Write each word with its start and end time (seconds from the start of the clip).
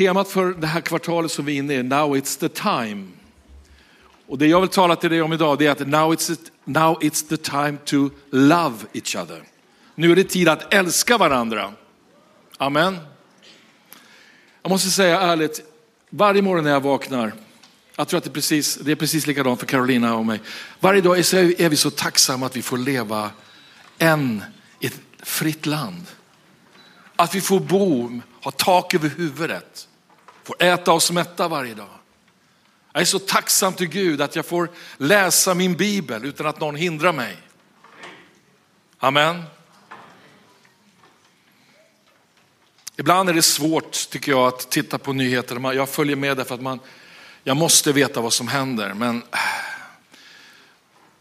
Temat 0.00 0.28
för 0.28 0.54
det 0.54 0.66
här 0.66 0.80
kvartalet 0.80 1.30
som 1.30 1.44
vi 1.44 1.54
är 1.54 1.58
inne 1.58 1.74
i, 1.74 1.82
Now 1.82 2.16
it's 2.16 2.40
the 2.40 2.48
time. 2.48 3.06
Och 4.26 4.38
det 4.38 4.46
jag 4.46 4.60
vill 4.60 4.70
tala 4.70 4.96
till 4.96 5.10
dig 5.10 5.22
om 5.22 5.32
idag 5.32 5.58
det 5.58 5.66
är 5.66 5.70
att 5.70 5.88
now 5.88 6.14
it's, 6.14 6.38
now 6.64 6.98
it's 7.00 7.28
the 7.28 7.36
time 7.36 7.76
to 7.84 8.10
love 8.30 8.76
each 8.92 9.16
other. 9.16 9.42
Nu 9.94 10.12
är 10.12 10.16
det 10.16 10.24
tid 10.24 10.48
att 10.48 10.74
älska 10.74 11.18
varandra. 11.18 11.72
Amen. 12.58 12.98
Jag 14.62 14.70
måste 14.70 14.90
säga 14.90 15.20
ärligt, 15.20 15.60
varje 16.10 16.42
morgon 16.42 16.64
när 16.64 16.70
jag 16.70 16.80
vaknar, 16.80 17.32
jag 17.96 18.08
tror 18.08 18.18
att 18.18 18.24
det 18.24 18.30
är 18.30 18.34
precis, 18.34 18.76
det 18.76 18.92
är 18.92 18.96
precis 18.96 19.26
likadant 19.26 19.60
för 19.60 19.66
Carolina 19.66 20.14
och 20.14 20.26
mig. 20.26 20.40
Varje 20.80 21.00
dag 21.00 21.18
är 21.18 21.68
vi 21.68 21.76
så 21.76 21.90
tacksamma 21.90 22.46
att 22.46 22.56
vi 22.56 22.62
får 22.62 22.78
leva 22.78 23.30
än 23.98 24.42
i 24.80 24.86
ett 24.86 25.00
fritt 25.22 25.66
land. 25.66 26.06
Att 27.16 27.34
vi 27.34 27.40
får 27.40 27.60
bo, 27.60 28.20
ha 28.42 28.50
tak 28.50 28.94
över 28.94 29.08
huvudet, 29.08 29.86
får 30.50 30.62
äta 30.62 30.92
oss 30.92 31.10
mätta 31.10 31.48
varje 31.48 31.74
dag. 31.74 31.88
Jag 32.92 33.00
är 33.00 33.04
så 33.04 33.18
tacksam 33.18 33.74
till 33.74 33.86
Gud 33.86 34.20
att 34.20 34.36
jag 34.36 34.46
får 34.46 34.70
läsa 34.96 35.54
min 35.54 35.74
bibel 35.74 36.24
utan 36.24 36.46
att 36.46 36.60
någon 36.60 36.74
hindrar 36.74 37.12
mig. 37.12 37.36
Amen. 38.98 39.42
Ibland 42.96 43.28
är 43.28 43.34
det 43.34 43.42
svårt 43.42 44.10
tycker 44.10 44.32
jag 44.32 44.46
att 44.48 44.70
titta 44.70 44.98
på 44.98 45.12
nyheter. 45.12 45.72
Jag 45.72 45.88
följer 45.88 46.16
med 46.16 46.36
därför 46.36 46.54
att 46.54 46.60
man, 46.60 46.80
jag 47.44 47.56
måste 47.56 47.92
veta 47.92 48.20
vad 48.20 48.32
som 48.32 48.48
händer. 48.48 48.94
Men 48.94 49.16
äh, 49.16 49.38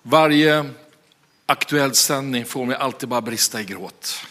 varje 0.01 0.69
aktuell 1.45 1.95
sändning 1.95 2.45
får 2.45 2.65
mig 2.65 2.75
alltid 2.75 3.09
bara 3.09 3.21
brista 3.21 3.61
i 3.61 3.65
gråt. 3.65 4.25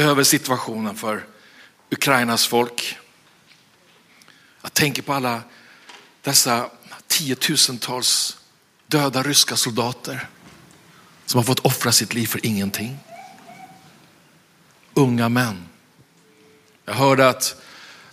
Över 0.00 0.22
situationen 0.22 0.96
för 0.96 1.26
Ukrainas 1.90 2.46
folk. 2.46 2.98
Jag 4.62 4.74
tänker 4.74 5.02
på 5.02 5.12
alla 5.12 5.42
dessa 6.22 6.70
tiotusentals 7.06 8.38
döda 8.86 9.22
ryska 9.22 9.56
soldater 9.56 10.28
som 11.26 11.38
har 11.38 11.44
fått 11.44 11.58
offra 11.58 11.92
sitt 11.92 12.14
liv 12.14 12.26
för 12.26 12.46
ingenting. 12.46 12.98
Unga 14.94 15.28
män. 15.28 15.64
Jag 16.84 16.94
hörde 16.94 17.28
att 17.28 17.62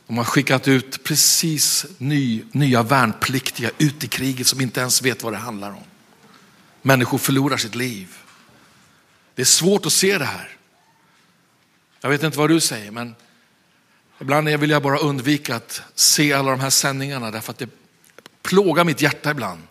de 0.08 0.17
har 0.17 0.26
skickat 0.26 0.67
ut 0.67 1.04
precis 1.04 1.86
ny, 1.98 2.44
nya 2.52 2.83
värnpliktiga 2.83 3.72
ut 3.78 4.04
i 4.04 4.08
kriget 4.08 4.48
som 4.48 4.61
inte 4.61 4.80
ens 4.80 5.02
vet 5.02 5.23
vad 5.23 5.33
det 5.33 5.38
handlar 5.38 5.72
om. 5.72 5.83
Människor 6.81 7.17
förlorar 7.17 7.58
sitt 7.58 7.76
liv. 7.76 8.17
Det 9.36 9.42
är 9.42 9.45
svårt 9.45 9.86
att 9.86 9.94
se 9.94 10.17
det 10.17 10.26
här. 10.26 10.56
Jag 12.08 12.11
vet 12.11 12.23
inte 12.23 12.38
vad 12.38 12.50
du 12.50 12.59
säger, 12.59 12.91
men 12.91 13.16
ibland 14.22 14.50
vill 14.50 14.69
jag 14.69 14.83
bara 14.83 14.97
undvika 14.97 15.55
att 15.55 15.81
se 15.95 16.33
alla 16.33 16.52
de 16.52 16.59
här 16.59 16.69
sändningarna 16.69 17.31
därför 17.31 17.52
att 17.52 17.58
det 17.58 17.69
plågar 18.41 18.83
mitt 18.83 19.02
hjärta 19.02 19.31
ibland 19.31 19.61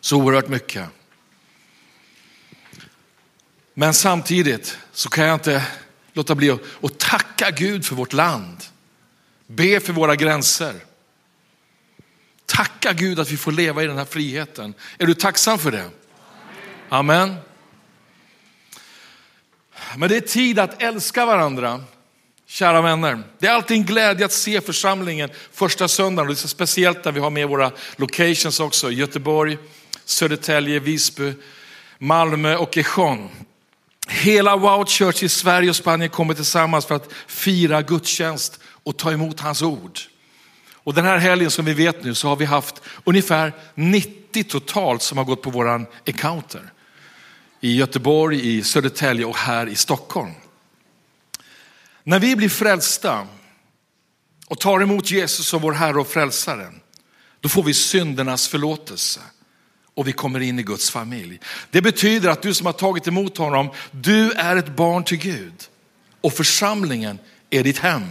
så 0.00 0.16
oerhört 0.16 0.48
mycket. 0.48 0.88
Men 3.74 3.94
samtidigt 3.94 4.78
så 4.92 5.08
kan 5.08 5.24
jag 5.24 5.34
inte 5.34 5.66
låta 6.12 6.34
bli 6.34 6.50
att 6.50 6.98
tacka 6.98 7.50
Gud 7.50 7.86
för 7.86 7.94
vårt 7.94 8.12
land. 8.12 8.64
Be 9.46 9.80
för 9.80 9.92
våra 9.92 10.16
gränser. 10.16 10.74
Tacka 12.46 12.92
Gud 12.92 13.20
att 13.20 13.30
vi 13.30 13.36
får 13.36 13.52
leva 13.52 13.82
i 13.82 13.86
den 13.86 13.98
här 13.98 14.04
friheten. 14.04 14.74
Är 14.98 15.06
du 15.06 15.14
tacksam 15.14 15.58
för 15.58 15.70
det? 15.70 15.90
Amen. 16.88 17.36
Men 19.96 20.08
det 20.08 20.16
är 20.16 20.20
tid 20.20 20.58
att 20.58 20.82
älska 20.82 21.26
varandra. 21.26 21.84
Kära 22.48 22.82
vänner, 22.82 23.22
det 23.38 23.46
är 23.46 23.52
alltid 23.52 23.76
en 23.76 23.84
glädje 23.84 24.26
att 24.26 24.32
se 24.32 24.60
församlingen 24.60 25.30
första 25.52 25.88
söndagen. 25.88 26.28
Och 26.28 26.34
det 26.34 26.44
är 26.44 26.48
speciellt 26.48 27.04
när 27.04 27.12
vi 27.12 27.20
har 27.20 27.30
med 27.30 27.48
våra 27.48 27.72
locations 27.96 28.60
också. 28.60 28.90
Göteborg, 28.90 29.58
Södertälje, 30.04 30.80
Visby, 30.80 31.32
Malmö 31.98 32.56
och 32.56 32.76
Ejon. 32.76 33.28
Hela 34.08 34.56
Wow 34.56 34.86
Church 34.86 35.22
i 35.22 35.28
Sverige 35.28 35.70
och 35.70 35.76
Spanien 35.76 36.10
kommer 36.10 36.34
tillsammans 36.34 36.86
för 36.86 36.94
att 36.94 37.12
fira 37.26 37.82
gudstjänst 37.82 38.60
och 38.64 38.96
ta 38.96 39.12
emot 39.12 39.40
hans 39.40 39.62
ord. 39.62 39.98
Och 40.74 40.94
den 40.94 41.04
här 41.04 41.18
helgen 41.18 41.50
som 41.50 41.64
vi 41.64 41.74
vet 41.74 42.04
nu 42.04 42.14
så 42.14 42.28
har 42.28 42.36
vi 42.36 42.44
haft 42.44 42.82
ungefär 43.04 43.52
90 43.74 44.44
totalt 44.44 45.02
som 45.02 45.18
har 45.18 45.24
gått 45.24 45.42
på 45.42 45.50
våran 45.50 45.86
encounter. 46.04 46.72
I 47.66 47.76
Göteborg, 47.76 48.56
i 48.56 48.62
Södertälje 48.62 49.24
och 49.24 49.36
här 49.36 49.66
i 49.66 49.74
Stockholm. 49.74 50.32
När 52.04 52.18
vi 52.18 52.36
blir 52.36 52.48
frälsta 52.48 53.26
och 54.46 54.60
tar 54.60 54.80
emot 54.80 55.10
Jesus 55.10 55.46
som 55.46 55.62
vår 55.62 55.72
Herre 55.72 56.00
och 56.00 56.08
Frälsare, 56.08 56.72
då 57.40 57.48
får 57.48 57.62
vi 57.62 57.74
syndernas 57.74 58.48
förlåtelse 58.48 59.20
och 59.94 60.08
vi 60.08 60.12
kommer 60.12 60.40
in 60.40 60.58
i 60.58 60.62
Guds 60.62 60.90
familj. 60.90 61.40
Det 61.70 61.82
betyder 61.82 62.28
att 62.28 62.42
du 62.42 62.54
som 62.54 62.66
har 62.66 62.72
tagit 62.72 63.08
emot 63.08 63.38
honom, 63.38 63.70
du 63.90 64.32
är 64.32 64.56
ett 64.56 64.76
barn 64.76 65.04
till 65.04 65.18
Gud 65.18 65.68
och 66.20 66.32
församlingen 66.32 67.18
är 67.50 67.64
ditt 67.64 67.78
hem. 67.78 68.08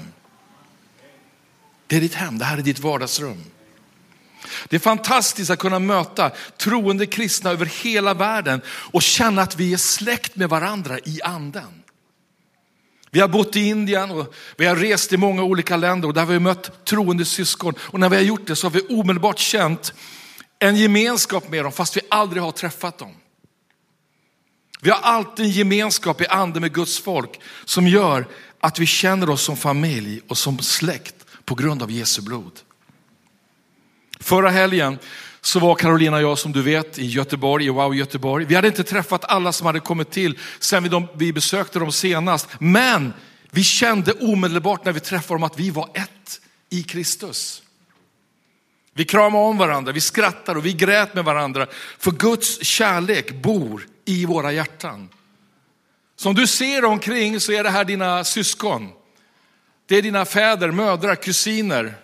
Det 1.88 1.96
är 1.96 2.02
ditt 2.02 2.16
hem, 2.16 2.38
det 2.38 2.46
här 2.46 2.58
är 2.58 2.62
ditt 2.62 2.80
vardagsrum. 2.80 3.44
Det 4.70 4.76
är 4.76 4.80
fantastiskt 4.80 5.52
att 5.52 5.60
kunna 5.60 5.80
möta 5.80 6.32
troende 6.58 7.06
kristna 7.06 7.50
över 7.50 7.66
hela 7.66 8.14
världen 8.14 8.62
och 8.68 9.02
känna 9.02 9.42
att 9.42 9.56
vi 9.60 9.74
är 9.74 9.78
släkt 9.78 10.36
med 10.36 10.50
varandra 10.50 11.00
i 11.00 11.22
anden. 11.24 11.84
Vi 13.12 13.22
har 13.22 13.28
bott 13.28 13.56
i 13.56 13.60
Indien 13.60 14.12
och 14.12 14.34
vi 14.58 14.66
har 14.66 14.76
rest 14.76 15.14
i 15.14 15.18
många 15.18 15.44
olika 15.44 15.78
länder 15.78 16.08
och 16.08 16.14
där 16.14 16.22
har 16.22 16.34
vi 16.34 16.40
mött 16.40 16.86
troende 16.86 17.26
syskon. 17.26 17.74
Och 17.80 18.00
när 18.00 18.10
vi 18.10 18.16
har 18.16 18.24
gjort 18.24 18.48
det 18.48 18.56
så 18.56 18.68
har 18.68 18.72
vi 18.72 18.82
omedelbart 18.90 19.40
känt 19.40 19.94
en 20.60 20.76
gemenskap 20.76 21.50
med 21.50 21.66
dem 21.66 21.72
fast 21.72 21.98
vi 21.98 22.02
aldrig 22.10 22.44
har 22.44 22.52
träffat 22.52 22.98
dem. 22.98 23.14
Vi 24.82 24.90
har 24.90 25.00
alltid 25.00 25.46
en 25.46 25.52
gemenskap 25.52 26.22
i 26.22 26.28
anden 26.28 26.62
med 26.62 26.74
Guds 26.74 27.00
folk 27.00 27.40
som 27.66 27.88
gör 27.88 28.28
att 28.60 28.80
vi 28.80 28.86
känner 28.86 29.30
oss 29.30 29.42
som 29.42 29.58
familj 29.58 30.22
och 30.28 30.38
som 30.38 30.60
släkt 30.60 31.16
på 31.46 31.56
grund 31.56 31.84
av 31.84 31.92
Jesu 31.92 32.22
blod. 32.22 32.60
Förra 34.20 34.50
helgen 34.50 35.00
så 35.42 35.60
var 35.60 35.76
Carolina 35.76 36.16
och 36.16 36.24
jag 36.24 36.38
som 36.38 36.52
du 36.52 36.62
vet 36.62 37.00
i 37.00 37.06
Göteborg, 37.06 37.66
i 37.66 37.70
Wow 37.70 37.96
Göteborg. 37.96 38.46
Vi 38.46 38.56
hade 38.56 38.68
inte 38.68 38.84
träffat 38.84 39.26
alla 39.26 39.52
som 39.52 39.68
hade 39.68 39.80
kommit 39.80 40.12
till 40.12 40.40
sen 40.60 41.08
vi, 41.14 41.34
besökte 41.34 41.80
dem 41.80 41.92
senast. 41.92 42.48
Men 42.60 43.14
vi 43.52 43.64
kände 43.64 44.12
omedelbart 44.12 44.86
när 44.86 44.92
vi 44.92 45.00
träffade 45.00 45.36
dem 45.36 45.44
att 45.44 45.60
vi 45.60 45.70
var 45.70 45.90
ett 45.94 46.42
i 46.70 46.84
Kristus. 46.84 47.62
Vi 48.94 49.06
kramade 49.06 49.46
om 49.46 49.58
varandra, 49.58 49.92
vi 49.92 50.02
skrattade 50.02 50.60
och 50.60 50.66
vi 50.66 50.74
grät 50.74 51.14
med 51.16 51.26
varandra. 51.26 51.68
För 52.00 52.12
Guds 52.12 52.64
kärlek 52.64 53.32
bor 53.32 53.88
i 54.06 54.26
våra 54.26 54.52
hjärtan. 54.52 55.10
Som 56.16 56.36
du 56.36 56.48
ser 56.48 56.86
omkring 56.86 57.40
så 57.40 57.52
är 57.52 57.64
det 57.64 57.70
här 57.70 57.86
dina 57.86 58.24
syskon. 58.24 58.90
Det 59.86 59.96
är 59.96 60.02
dina 60.02 60.26
fäder, 60.26 60.72
mödrar, 60.72 61.16
kusiner, 61.16 61.96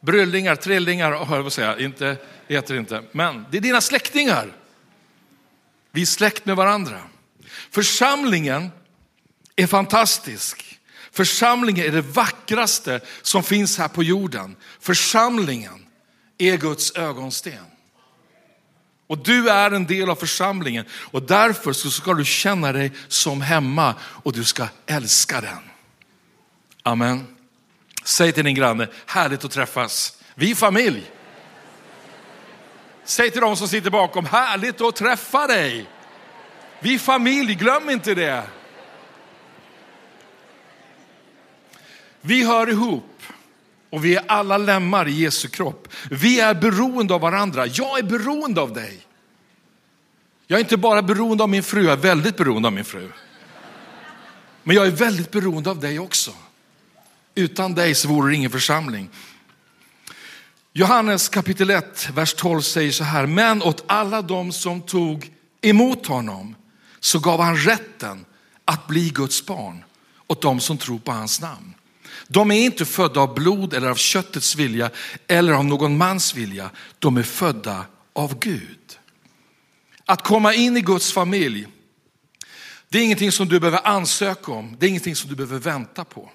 bryllingar, 0.00 0.56
trillingar, 0.56 1.24
hör 1.24 1.42
jag 1.42 1.52
säga, 1.52 1.78
inte, 1.78 2.16
heter 2.48 2.74
det 2.74 2.80
inte. 2.80 3.02
Men 3.12 3.46
det 3.50 3.56
är 3.56 3.60
dina 3.60 3.80
släktingar. 3.80 4.52
Vi 5.90 6.02
är 6.02 6.06
släkt 6.06 6.46
med 6.46 6.56
varandra. 6.56 7.00
Församlingen 7.70 8.70
är 9.56 9.66
fantastisk. 9.66 10.78
Församlingen 11.12 11.86
är 11.86 11.92
det 11.92 12.00
vackraste 12.00 13.00
som 13.22 13.42
finns 13.42 13.78
här 13.78 13.88
på 13.88 14.02
jorden. 14.02 14.56
Församlingen 14.80 15.86
är 16.38 16.56
Guds 16.56 16.96
ögonsten. 16.96 17.64
Och 19.06 19.18
du 19.18 19.50
är 19.50 19.70
en 19.70 19.86
del 19.86 20.10
av 20.10 20.14
församlingen 20.14 20.84
och 20.92 21.22
därför 21.22 21.72
så 21.72 21.90
ska 21.90 22.14
du 22.14 22.24
känna 22.24 22.72
dig 22.72 22.92
som 23.08 23.40
hemma 23.40 23.94
och 24.02 24.32
du 24.32 24.44
ska 24.44 24.66
älska 24.86 25.40
den. 25.40 25.58
Amen. 26.82 27.37
Säg 28.04 28.32
till 28.32 28.44
din 28.44 28.54
granne, 28.54 28.88
härligt 29.06 29.44
att 29.44 29.50
träffas. 29.50 30.18
Vi 30.34 30.50
är 30.50 30.54
familj. 30.54 31.10
Säg 33.04 33.30
till 33.30 33.40
dem 33.40 33.56
som 33.56 33.68
sitter 33.68 33.90
bakom, 33.90 34.26
härligt 34.26 34.80
att 34.80 34.96
träffa 34.96 35.46
dig. 35.46 35.86
Vi 36.80 36.94
är 36.94 36.98
familj, 36.98 37.54
glöm 37.54 37.90
inte 37.90 38.14
det. 38.14 38.42
Vi 42.20 42.44
hör 42.44 42.70
ihop 42.70 43.22
och 43.90 44.04
vi 44.04 44.16
är 44.16 44.22
alla 44.28 44.58
lemmar 44.58 45.08
i 45.08 45.12
Jesu 45.12 45.48
kropp. 45.48 45.88
Vi 46.10 46.40
är 46.40 46.54
beroende 46.54 47.14
av 47.14 47.20
varandra. 47.20 47.66
Jag 47.66 47.98
är 47.98 48.02
beroende 48.02 48.60
av 48.60 48.72
dig. 48.72 49.06
Jag 50.46 50.56
är 50.56 50.60
inte 50.60 50.76
bara 50.76 51.02
beroende 51.02 51.42
av 51.42 51.48
min 51.48 51.62
fru, 51.62 51.84
jag 51.84 51.92
är 51.92 51.96
väldigt 51.96 52.36
beroende 52.36 52.68
av 52.68 52.72
min 52.72 52.84
fru. 52.84 53.12
Men 54.62 54.76
jag 54.76 54.86
är 54.86 54.90
väldigt 54.90 55.30
beroende 55.30 55.70
av 55.70 55.80
dig 55.80 55.98
också. 55.98 56.32
Utan 57.38 57.74
dig 57.74 57.94
så 57.94 58.08
vore 58.08 58.30
det 58.30 58.36
ingen 58.36 58.50
församling. 58.50 59.08
Johannes 60.72 61.28
kapitel 61.28 61.70
1, 61.70 62.08
vers 62.14 62.34
12 62.34 62.60
säger 62.60 62.92
så 62.92 63.04
här, 63.04 63.26
men 63.26 63.62
åt 63.62 63.84
alla 63.86 64.22
de 64.22 64.52
som 64.52 64.82
tog 64.82 65.32
emot 65.60 66.06
honom 66.06 66.54
så 67.00 67.18
gav 67.18 67.40
han 67.40 67.56
rätten 67.56 68.24
att 68.64 68.86
bli 68.86 69.10
Guds 69.10 69.46
barn. 69.46 69.84
åt 70.26 70.42
de 70.42 70.60
som 70.60 70.78
tror 70.78 70.98
på 70.98 71.12
hans 71.12 71.40
namn. 71.40 71.74
De 72.28 72.50
är 72.50 72.60
inte 72.60 72.84
födda 72.84 73.20
av 73.20 73.34
blod 73.34 73.74
eller 73.74 73.88
av 73.88 73.94
köttets 73.94 74.56
vilja 74.56 74.90
eller 75.26 75.52
av 75.52 75.64
någon 75.64 75.96
mans 75.96 76.34
vilja. 76.34 76.70
De 76.98 77.16
är 77.16 77.22
födda 77.22 77.86
av 78.12 78.38
Gud. 78.38 78.98
Att 80.04 80.22
komma 80.22 80.54
in 80.54 80.76
i 80.76 80.80
Guds 80.80 81.12
familj, 81.12 81.66
det 82.88 82.98
är 82.98 83.02
ingenting 83.02 83.32
som 83.32 83.48
du 83.48 83.60
behöver 83.60 83.86
ansöka 83.86 84.52
om. 84.52 84.76
Det 84.78 84.86
är 84.86 84.88
ingenting 84.88 85.16
som 85.16 85.30
du 85.30 85.36
behöver 85.36 85.58
vänta 85.58 86.04
på. 86.04 86.30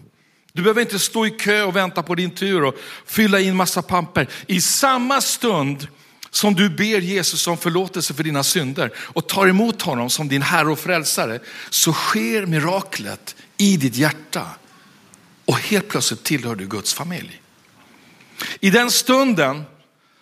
Du 0.54 0.62
behöver 0.62 0.82
inte 0.82 1.00
stå 1.00 1.26
i 1.26 1.30
kö 1.30 1.64
och 1.64 1.76
vänta 1.76 2.04
på 2.04 2.16
din 2.16 2.32
tur 2.32 2.64
och 2.64 2.76
fylla 3.06 3.40
in 3.40 3.56
massa 3.56 3.82
pamper. 3.82 4.28
I 4.48 4.62
samma 4.62 5.22
stund 5.22 5.88
som 6.30 6.54
du 6.54 6.70
ber 6.70 7.00
Jesus 7.00 7.48
om 7.48 7.58
förlåtelse 7.58 8.14
för 8.14 8.24
dina 8.24 8.44
synder 8.44 8.92
och 8.98 9.28
tar 9.28 9.48
emot 9.48 9.82
honom 9.82 10.10
som 10.10 10.28
din 10.28 10.42
Herre 10.42 10.72
och 10.72 10.80
Frälsare 10.80 11.40
så 11.70 11.94
sker 11.94 12.46
miraklet 12.46 13.36
i 13.58 13.78
ditt 13.78 13.96
hjärta 13.96 14.48
och 15.46 15.60
helt 15.60 15.88
plötsligt 15.88 16.24
tillhör 16.24 16.56
du 16.56 16.68
Guds 16.68 16.94
familj. 16.94 17.42
I 18.60 18.70
den 18.70 18.92
stunden 18.92 19.64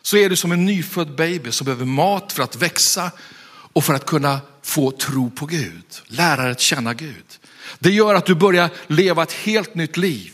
så 0.02 0.18
är 0.18 0.30
du 0.30 0.36
som 0.36 0.52
en 0.52 0.66
nyfödd 0.66 1.16
baby 1.16 1.52
som 1.52 1.66
behöver 1.66 1.86
mat 1.86 2.34
för 2.34 2.44
att 2.44 2.56
växa 2.56 3.12
och 3.74 3.84
för 3.84 3.94
att 3.94 4.06
kunna 4.06 4.40
få 4.62 4.92
tro 4.92 5.30
på 5.30 5.46
Gud, 5.46 5.86
lära 6.08 6.42
dig 6.42 6.52
att 6.52 6.60
känna 6.60 6.94
Gud. 6.94 7.26
Det 7.80 7.92
gör 7.92 8.16
att 8.16 8.26
du 8.26 8.36
börjar 8.36 8.70
leva 8.88 9.24
ett 9.24 9.34
helt 9.34 9.76
nytt 9.76 9.98
liv 9.98 10.34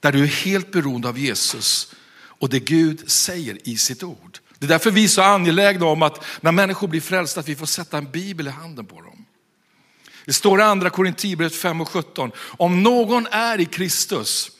där 0.00 0.12
du 0.12 0.22
är 0.22 0.26
helt 0.26 0.72
beroende 0.72 1.08
av 1.08 1.18
Jesus 1.18 1.94
och 2.38 2.48
det 2.48 2.60
Gud 2.60 3.10
säger 3.10 3.68
i 3.68 3.76
sitt 3.76 4.02
ord. 4.02 4.38
Det 4.58 4.66
är 4.66 4.68
därför 4.68 4.90
vi 4.90 5.04
är 5.04 5.08
så 5.08 5.22
angelägna 5.22 5.86
om 5.86 6.02
att 6.02 6.24
när 6.40 6.52
människor 6.52 6.88
blir 6.88 7.00
frälsta 7.00 7.40
att 7.40 7.48
vi 7.48 7.56
får 7.56 7.66
sätta 7.66 7.98
en 7.98 8.10
bibel 8.10 8.46
i 8.46 8.50
handen 8.50 8.86
på 8.86 9.00
dem. 9.00 9.24
Det 10.24 10.32
står 10.32 10.60
i 10.60 10.62
andra 10.62 10.90
Korintierbrevet 10.90 11.56
5 11.56 11.80
och 11.80 11.88
17. 11.88 12.30
Om 12.38 12.82
någon 12.82 13.26
är 13.26 13.60
i 13.60 13.64
Kristus 13.64 14.50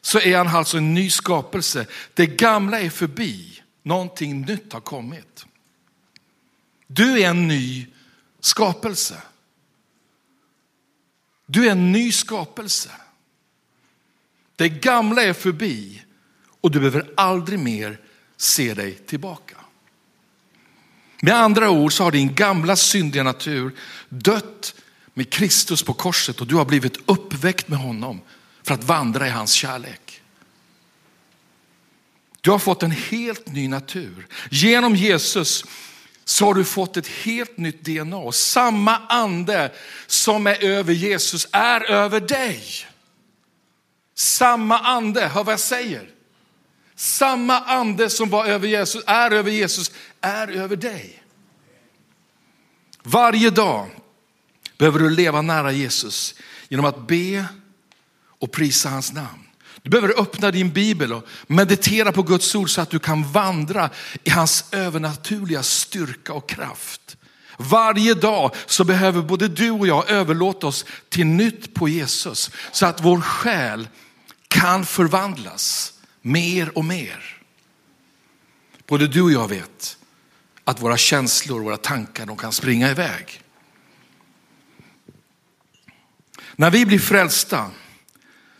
så 0.00 0.20
är 0.20 0.36
han 0.36 0.48
alltså 0.48 0.76
en 0.76 0.94
ny 0.94 1.10
skapelse. 1.10 1.86
Det 2.14 2.26
gamla 2.26 2.80
är 2.80 2.90
förbi, 2.90 3.62
någonting 3.82 4.40
nytt 4.40 4.72
har 4.72 4.80
kommit. 4.80 5.46
Du 6.86 7.22
är 7.22 7.28
en 7.28 7.48
ny 7.48 7.86
skapelse. 8.40 9.22
Du 11.46 11.66
är 11.66 11.70
en 11.70 11.92
ny 11.92 12.12
skapelse. 12.12 12.90
Det 14.56 14.68
gamla 14.68 15.22
är 15.22 15.32
förbi 15.32 16.02
och 16.60 16.70
du 16.70 16.78
behöver 16.78 17.10
aldrig 17.16 17.58
mer 17.58 18.00
se 18.36 18.74
dig 18.74 18.94
tillbaka. 18.94 19.56
Med 21.22 21.34
andra 21.34 21.70
ord 21.70 21.92
så 21.92 22.04
har 22.04 22.10
din 22.12 22.34
gamla 22.34 22.76
syndiga 22.76 23.22
natur 23.22 23.76
dött 24.08 24.74
med 25.14 25.32
Kristus 25.32 25.82
på 25.82 25.94
korset 25.94 26.40
och 26.40 26.46
du 26.46 26.54
har 26.54 26.64
blivit 26.64 26.96
uppväckt 27.06 27.68
med 27.68 27.78
honom 27.78 28.20
för 28.62 28.74
att 28.74 28.84
vandra 28.84 29.26
i 29.26 29.30
hans 29.30 29.52
kärlek. 29.52 30.22
Du 32.40 32.50
har 32.50 32.58
fått 32.58 32.82
en 32.82 32.90
helt 32.90 33.52
ny 33.52 33.68
natur. 33.68 34.26
Genom 34.50 34.96
Jesus 34.96 35.64
så 36.24 36.44
har 36.44 36.54
du 36.54 36.64
fått 36.64 36.96
ett 36.96 37.06
helt 37.06 37.56
nytt 37.56 37.84
DNA. 37.84 38.32
Samma 38.32 38.96
ande 39.08 39.72
som 40.06 40.46
är 40.46 40.64
över 40.64 40.92
Jesus 40.92 41.48
är 41.52 41.90
över 41.90 42.20
dig. 42.20 42.62
Samma 44.14 44.78
ande, 44.78 45.26
hör 45.26 45.44
vad 45.44 45.52
jag 45.52 45.60
säger. 45.60 46.10
Samma 46.94 47.60
ande 47.60 48.10
som 48.10 48.30
var 48.30 48.46
över 48.46 48.68
Jesus, 48.68 49.04
är 49.06 49.30
över 49.30 49.50
Jesus, 49.50 49.92
är 50.20 50.48
över 50.48 50.76
dig. 50.76 51.22
Varje 53.02 53.50
dag 53.50 53.90
behöver 54.78 54.98
du 54.98 55.10
leva 55.10 55.42
nära 55.42 55.72
Jesus 55.72 56.34
genom 56.68 56.86
att 56.86 57.06
be 57.06 57.46
och 58.38 58.52
prisa 58.52 58.88
hans 58.88 59.12
namn. 59.12 59.43
Du 59.84 59.90
behöver 59.90 60.20
öppna 60.20 60.50
din 60.50 60.72
bibel 60.72 61.12
och 61.12 61.26
meditera 61.46 62.12
på 62.12 62.22
Guds 62.22 62.54
ord 62.54 62.70
så 62.70 62.80
att 62.80 62.90
du 62.90 62.98
kan 62.98 63.32
vandra 63.32 63.90
i 64.24 64.30
hans 64.30 64.64
övernaturliga 64.72 65.62
styrka 65.62 66.32
och 66.32 66.48
kraft. 66.48 67.16
Varje 67.58 68.14
dag 68.14 68.54
så 68.66 68.84
behöver 68.84 69.22
både 69.22 69.48
du 69.48 69.70
och 69.70 69.86
jag 69.86 70.10
överlåta 70.10 70.66
oss 70.66 70.84
till 71.08 71.26
nytt 71.26 71.74
på 71.74 71.88
Jesus 71.88 72.50
så 72.72 72.86
att 72.86 73.04
vår 73.04 73.20
själ 73.20 73.88
kan 74.48 74.86
förvandlas 74.86 75.92
mer 76.22 76.78
och 76.78 76.84
mer. 76.84 77.40
Både 78.86 79.06
du 79.06 79.22
och 79.22 79.32
jag 79.32 79.48
vet 79.48 79.96
att 80.64 80.82
våra 80.82 80.96
känslor, 80.96 81.60
våra 81.60 81.76
tankar, 81.76 82.26
de 82.26 82.36
kan 82.36 82.52
springa 82.52 82.90
iväg. 82.90 83.40
När 86.56 86.70
vi 86.70 86.86
blir 86.86 86.98
frälsta 86.98 87.70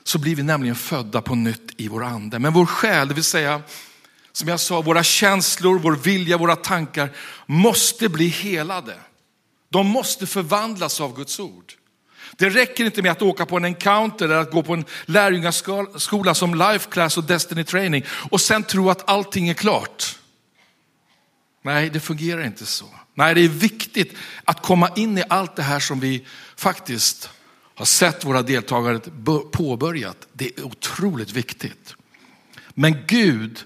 så 0.04 0.18
blir 0.18 0.36
vi 0.36 0.42
nämligen 0.42 0.76
födda 0.76 1.22
på 1.22 1.34
nytt 1.34 1.70
i 1.76 1.88
vår 1.88 2.04
ande. 2.04 2.38
Men 2.38 2.52
vår 2.52 2.66
själ, 2.66 3.08
det 3.08 3.14
vill 3.14 3.24
säga 3.24 3.62
som 4.32 4.48
jag 4.48 4.60
sa, 4.60 4.80
våra 4.80 5.02
känslor, 5.02 5.78
vår 5.78 5.96
vilja, 5.96 6.38
våra 6.38 6.56
tankar 6.56 7.10
måste 7.46 8.08
bli 8.08 8.28
helade. 8.28 8.96
De 9.68 9.86
måste 9.86 10.26
förvandlas 10.26 11.00
av 11.00 11.16
Guds 11.16 11.40
ord. 11.40 11.72
Det 12.36 12.48
räcker 12.48 12.84
inte 12.84 13.02
med 13.02 13.12
att 13.12 13.22
åka 13.22 13.46
på 13.46 13.56
en 13.56 13.64
encounter 13.64 14.24
eller 14.24 14.36
att 14.36 14.50
gå 14.50 14.62
på 14.62 14.74
en 14.74 14.84
lärjungaskola 15.04 16.34
som 16.34 16.54
life 16.54 16.90
class 16.90 17.18
och 17.18 17.24
destiny 17.24 17.64
training 17.64 18.04
och 18.30 18.40
sen 18.40 18.62
tro 18.62 18.90
att 18.90 19.08
allting 19.10 19.48
är 19.48 19.54
klart. 19.54 20.18
Nej, 21.62 21.90
det 21.90 22.00
fungerar 22.00 22.44
inte 22.44 22.66
så. 22.66 22.86
Nej, 23.14 23.34
det 23.34 23.40
är 23.40 23.48
viktigt 23.48 24.16
att 24.44 24.62
komma 24.62 24.90
in 24.96 25.18
i 25.18 25.24
allt 25.28 25.56
det 25.56 25.62
här 25.62 25.80
som 25.80 26.00
vi 26.00 26.26
faktiskt 26.56 27.30
har 27.74 27.84
sett 27.84 28.24
våra 28.24 28.42
deltagare 28.42 29.00
påbörjat. 29.52 30.28
Det 30.32 30.58
är 30.58 30.64
otroligt 30.64 31.32
viktigt. 31.32 31.94
Men 32.74 33.06
Gud 33.06 33.64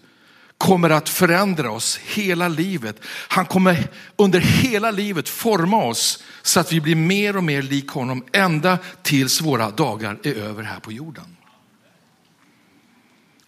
kommer 0.58 0.90
att 0.90 1.08
förändra 1.08 1.70
oss 1.70 1.96
hela 1.96 2.48
livet. 2.48 2.96
Han 3.28 3.46
kommer 3.46 3.88
under 4.16 4.40
hela 4.40 4.90
livet 4.90 5.28
forma 5.28 5.84
oss 5.84 6.22
så 6.42 6.60
att 6.60 6.72
vi 6.72 6.80
blir 6.80 6.94
mer 6.94 7.36
och 7.36 7.44
mer 7.44 7.62
lik 7.62 7.88
honom 7.88 8.24
ända 8.32 8.78
tills 9.02 9.40
våra 9.40 9.70
dagar 9.70 10.18
är 10.22 10.34
över 10.34 10.62
här 10.62 10.80
på 10.80 10.92
jorden. 10.92 11.36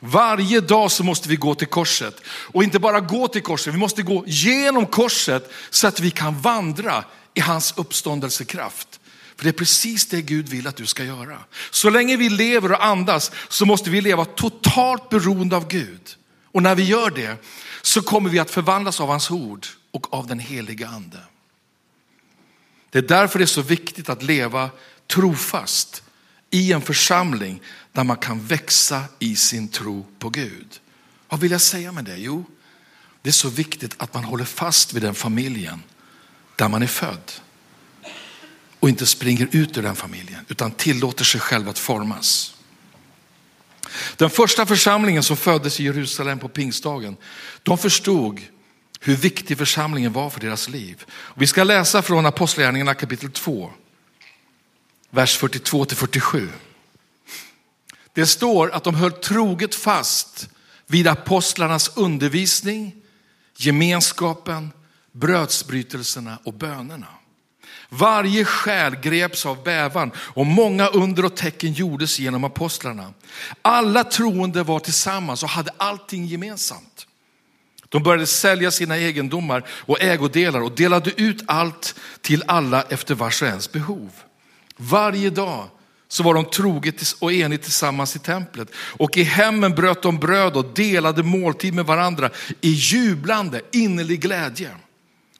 Varje 0.00 0.60
dag 0.60 0.90
så 0.90 1.04
måste 1.04 1.28
vi 1.28 1.36
gå 1.36 1.54
till 1.54 1.66
korset 1.66 2.20
och 2.26 2.64
inte 2.64 2.78
bara 2.78 3.00
gå 3.00 3.28
till 3.28 3.42
korset, 3.42 3.74
vi 3.74 3.78
måste 3.78 4.02
gå 4.02 4.24
genom 4.26 4.86
korset 4.86 5.52
så 5.70 5.86
att 5.86 6.00
vi 6.00 6.10
kan 6.10 6.40
vandra 6.40 7.04
i 7.34 7.40
hans 7.40 7.74
uppståndelsekraft. 7.76 8.99
För 9.40 9.44
det 9.44 9.50
är 9.50 9.58
precis 9.58 10.06
det 10.06 10.22
Gud 10.22 10.48
vill 10.48 10.66
att 10.66 10.76
du 10.76 10.86
ska 10.86 11.04
göra. 11.04 11.38
Så 11.70 11.90
länge 11.90 12.16
vi 12.16 12.28
lever 12.28 12.72
och 12.72 12.84
andas 12.84 13.32
så 13.48 13.66
måste 13.66 13.90
vi 13.90 14.00
leva 14.00 14.24
totalt 14.24 15.08
beroende 15.08 15.56
av 15.56 15.68
Gud. 15.68 16.16
Och 16.44 16.62
när 16.62 16.74
vi 16.74 16.82
gör 16.82 17.10
det 17.10 17.36
så 17.82 18.02
kommer 18.02 18.30
vi 18.30 18.38
att 18.38 18.50
förvandlas 18.50 19.00
av 19.00 19.08
hans 19.08 19.30
ord 19.30 19.66
och 19.90 20.14
av 20.14 20.26
den 20.26 20.38
heliga 20.38 20.88
ande. 20.88 21.18
Det 22.90 22.98
är 22.98 23.02
därför 23.02 23.38
det 23.38 23.44
är 23.44 23.46
så 23.46 23.62
viktigt 23.62 24.08
att 24.08 24.22
leva 24.22 24.70
trofast 25.06 26.02
i 26.50 26.72
en 26.72 26.82
församling 26.82 27.62
där 27.92 28.04
man 28.04 28.16
kan 28.16 28.46
växa 28.46 29.04
i 29.18 29.36
sin 29.36 29.68
tro 29.68 30.06
på 30.18 30.28
Gud. 30.28 30.80
Vad 31.28 31.40
vill 31.40 31.50
jag 31.52 31.60
säga 31.60 31.92
med 31.92 32.04
det? 32.04 32.16
Jo, 32.16 32.44
det 33.22 33.28
är 33.28 33.32
så 33.32 33.48
viktigt 33.48 33.94
att 33.96 34.14
man 34.14 34.24
håller 34.24 34.44
fast 34.44 34.92
vid 34.92 35.02
den 35.02 35.14
familjen 35.14 35.82
där 36.56 36.68
man 36.68 36.82
är 36.82 36.86
född 36.86 37.32
och 38.80 38.88
inte 38.88 39.06
springer 39.06 39.48
ut 39.52 39.78
ur 39.78 39.82
den 39.82 39.96
familjen 39.96 40.44
utan 40.48 40.70
tillåter 40.70 41.24
sig 41.24 41.40
själv 41.40 41.68
att 41.68 41.78
formas. 41.78 42.54
Den 44.16 44.30
första 44.30 44.66
församlingen 44.66 45.22
som 45.22 45.36
föddes 45.36 45.80
i 45.80 45.84
Jerusalem 45.84 46.38
på 46.38 46.48
pingstdagen, 46.48 47.16
de 47.62 47.78
förstod 47.78 48.40
hur 49.00 49.16
viktig 49.16 49.58
församlingen 49.58 50.12
var 50.12 50.30
för 50.30 50.40
deras 50.40 50.68
liv. 50.68 51.04
Vi 51.34 51.46
ska 51.46 51.64
läsa 51.64 52.02
från 52.02 52.26
Apostlagärningarna 52.26 52.94
kapitel 52.94 53.30
2, 53.30 53.70
vers 55.10 55.36
42 55.36 55.84
till 55.84 55.96
47. 55.96 56.48
Det 58.12 58.26
står 58.26 58.70
att 58.70 58.84
de 58.84 58.94
höll 58.94 59.12
troget 59.12 59.74
fast 59.74 60.48
vid 60.86 61.06
apostlarnas 61.06 61.96
undervisning, 61.96 62.96
gemenskapen, 63.56 64.72
brödsbrytelserna 65.12 66.38
och 66.44 66.54
bönerna. 66.54 67.06
Varje 67.92 68.44
själ 68.44 68.96
greps 68.96 69.46
av 69.46 69.62
bävan 69.62 70.10
och 70.16 70.46
många 70.46 70.86
under 70.86 71.24
och 71.24 71.36
tecken 71.36 71.72
gjordes 71.72 72.18
genom 72.18 72.44
apostlarna. 72.44 73.12
Alla 73.62 74.04
troende 74.04 74.62
var 74.62 74.78
tillsammans 74.78 75.42
och 75.42 75.48
hade 75.48 75.70
allting 75.76 76.26
gemensamt. 76.26 77.06
De 77.88 78.02
började 78.02 78.26
sälja 78.26 78.70
sina 78.70 78.96
egendomar 78.96 79.64
och 79.70 80.00
ägodelar 80.00 80.60
och 80.60 80.72
delade 80.72 81.10
ut 81.16 81.42
allt 81.46 81.94
till 82.20 82.44
alla 82.46 82.82
efter 82.82 83.14
vars 83.14 83.42
och 83.42 83.48
ens 83.48 83.72
behov. 83.72 84.10
Varje 84.76 85.30
dag 85.30 85.68
så 86.08 86.22
var 86.22 86.34
de 86.34 86.44
troget 86.44 87.14
och 87.18 87.32
enigt 87.32 87.62
tillsammans 87.62 88.16
i 88.16 88.18
templet. 88.18 88.68
Och 88.74 89.16
i 89.16 89.22
hemmen 89.22 89.74
bröt 89.74 90.02
de 90.02 90.18
bröd 90.18 90.56
och 90.56 90.74
delade 90.74 91.22
måltid 91.22 91.74
med 91.74 91.86
varandra 91.86 92.30
i 92.60 92.70
jublande, 92.70 93.60
innerlig 93.72 94.20
glädje. 94.20 94.70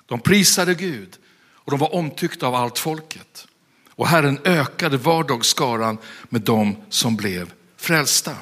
De 0.06 0.20
prisade 0.20 0.74
Gud 0.74 1.16
och 1.64 1.70
de 1.70 1.80
var 1.80 1.94
omtyckta 1.94 2.46
av 2.46 2.54
allt 2.54 2.78
folket. 2.78 3.46
Och 3.90 4.08
Herren 4.08 4.38
ökade 4.44 4.96
vardagsskaran 4.96 5.98
med 6.28 6.40
dem 6.40 6.76
som 6.88 7.16
blev 7.16 7.52
frälsta. 7.76 8.36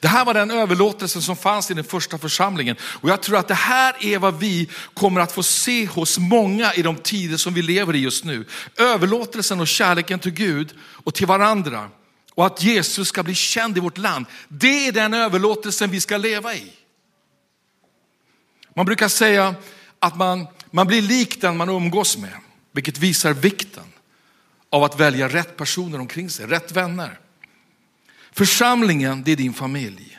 Det 0.00 0.08
här 0.08 0.24
var 0.24 0.34
den 0.34 0.50
överlåtelsen 0.50 1.22
som 1.22 1.36
fanns 1.36 1.70
i 1.70 1.74
den 1.74 1.84
första 1.84 2.18
församlingen. 2.18 2.76
Och 2.82 3.08
jag 3.08 3.22
tror 3.22 3.38
att 3.38 3.48
det 3.48 3.54
här 3.54 3.94
är 4.00 4.18
vad 4.18 4.38
vi 4.38 4.68
kommer 4.94 5.20
att 5.20 5.32
få 5.32 5.42
se 5.42 5.86
hos 5.86 6.18
många 6.18 6.74
i 6.74 6.82
de 6.82 6.96
tider 6.96 7.36
som 7.36 7.54
vi 7.54 7.62
lever 7.62 7.96
i 7.96 7.98
just 7.98 8.24
nu. 8.24 8.44
Överlåtelsen 8.76 9.60
och 9.60 9.68
kärleken 9.68 10.18
till 10.18 10.32
Gud 10.32 10.74
och 11.04 11.14
till 11.14 11.26
varandra. 11.26 11.88
Och 12.34 12.46
att 12.46 12.62
Jesus 12.62 13.08
ska 13.08 13.22
bli 13.22 13.34
känd 13.34 13.76
i 13.76 13.80
vårt 13.80 13.98
land. 13.98 14.26
Det 14.48 14.86
är 14.86 14.92
den 14.92 15.14
överlåtelsen 15.14 15.90
vi 15.90 16.00
ska 16.00 16.16
leva 16.16 16.54
i. 16.54 16.72
Man 18.76 18.86
brukar 18.86 19.08
säga 19.08 19.54
att 20.00 20.16
man, 20.16 20.46
man 20.70 20.86
blir 20.86 21.02
lik 21.02 21.40
den 21.40 21.56
man 21.56 21.68
umgås 21.68 22.16
med, 22.16 22.34
vilket 22.72 22.98
visar 22.98 23.32
vikten 23.32 23.84
av 24.70 24.84
att 24.84 25.00
välja 25.00 25.28
rätt 25.28 25.56
personer 25.56 26.00
omkring 26.00 26.30
sig, 26.30 26.46
rätt 26.46 26.72
vänner. 26.72 27.18
Församlingen, 28.32 29.22
det 29.22 29.32
är 29.32 29.36
din 29.36 29.52
familj. 29.52 30.18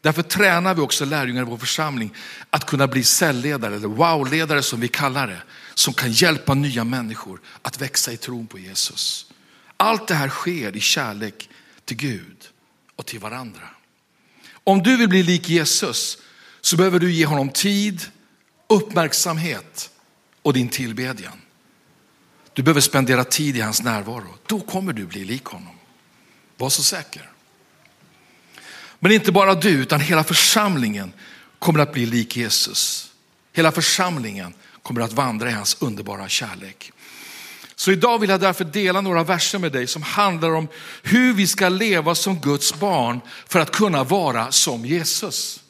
Därför 0.00 0.22
tränar 0.22 0.74
vi 0.74 0.80
också 0.80 1.04
lärjungar 1.04 1.42
i 1.42 1.44
vår 1.44 1.58
församling 1.58 2.14
att 2.50 2.66
kunna 2.66 2.86
bli 2.86 3.04
cellledare 3.04 3.76
eller 3.76 3.88
wow-ledare 3.88 4.62
som 4.62 4.80
vi 4.80 4.88
kallar 4.88 5.26
det. 5.26 5.42
Som 5.74 5.94
kan 5.94 6.12
hjälpa 6.12 6.54
nya 6.54 6.84
människor 6.84 7.40
att 7.62 7.80
växa 7.80 8.12
i 8.12 8.16
tron 8.16 8.46
på 8.46 8.58
Jesus. 8.58 9.26
Allt 9.76 10.08
det 10.08 10.14
här 10.14 10.28
sker 10.28 10.76
i 10.76 10.80
kärlek 10.80 11.48
till 11.84 11.96
Gud 11.96 12.36
och 12.96 13.06
till 13.06 13.20
varandra. 13.20 13.68
Om 14.64 14.82
du 14.82 14.96
vill 14.96 15.08
bli 15.08 15.22
lik 15.22 15.48
Jesus 15.48 16.18
så 16.60 16.76
behöver 16.76 16.98
du 16.98 17.12
ge 17.12 17.26
honom 17.26 17.48
tid, 17.48 18.00
uppmärksamhet 18.68 19.90
och 20.42 20.52
din 20.52 20.68
tillbedjan. 20.68 21.40
Du 22.52 22.62
behöver 22.62 22.80
spendera 22.80 23.24
tid 23.24 23.56
i 23.56 23.60
hans 23.60 23.82
närvaro. 23.82 24.34
Då 24.46 24.60
kommer 24.60 24.92
du 24.92 25.06
bli 25.06 25.24
lik 25.24 25.44
honom. 25.44 25.76
Var 26.56 26.70
så 26.70 26.82
säker. 26.82 27.30
Men 28.98 29.12
inte 29.12 29.32
bara 29.32 29.54
du, 29.54 29.70
utan 29.70 30.00
hela 30.00 30.24
församlingen 30.24 31.12
kommer 31.58 31.80
att 31.80 31.92
bli 31.92 32.06
lik 32.06 32.36
Jesus. 32.36 33.12
Hela 33.52 33.72
församlingen 33.72 34.54
kommer 34.82 35.00
att 35.00 35.12
vandra 35.12 35.50
i 35.50 35.52
hans 35.52 35.76
underbara 35.80 36.28
kärlek. 36.28 36.92
Så 37.76 37.92
idag 37.92 38.18
vill 38.18 38.30
jag 38.30 38.40
därför 38.40 38.64
dela 38.64 39.00
några 39.00 39.24
verser 39.24 39.58
med 39.58 39.72
dig 39.72 39.86
som 39.86 40.02
handlar 40.02 40.50
om 40.50 40.68
hur 41.02 41.32
vi 41.32 41.46
ska 41.46 41.68
leva 41.68 42.14
som 42.14 42.40
Guds 42.40 42.74
barn 42.74 43.20
för 43.48 43.60
att 43.60 43.70
kunna 43.70 44.04
vara 44.04 44.52
som 44.52 44.84
Jesus. 44.84 45.63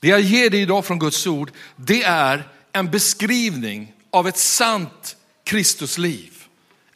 Det 0.00 0.08
jag 0.08 0.20
ger 0.20 0.50
dig 0.50 0.60
idag 0.60 0.84
från 0.84 0.98
Guds 0.98 1.26
ord, 1.26 1.50
det 1.76 2.02
är 2.02 2.48
en 2.72 2.90
beskrivning 2.90 3.92
av 4.10 4.28
ett 4.28 4.38
sant 4.38 5.16
Kristusliv. 5.44 6.44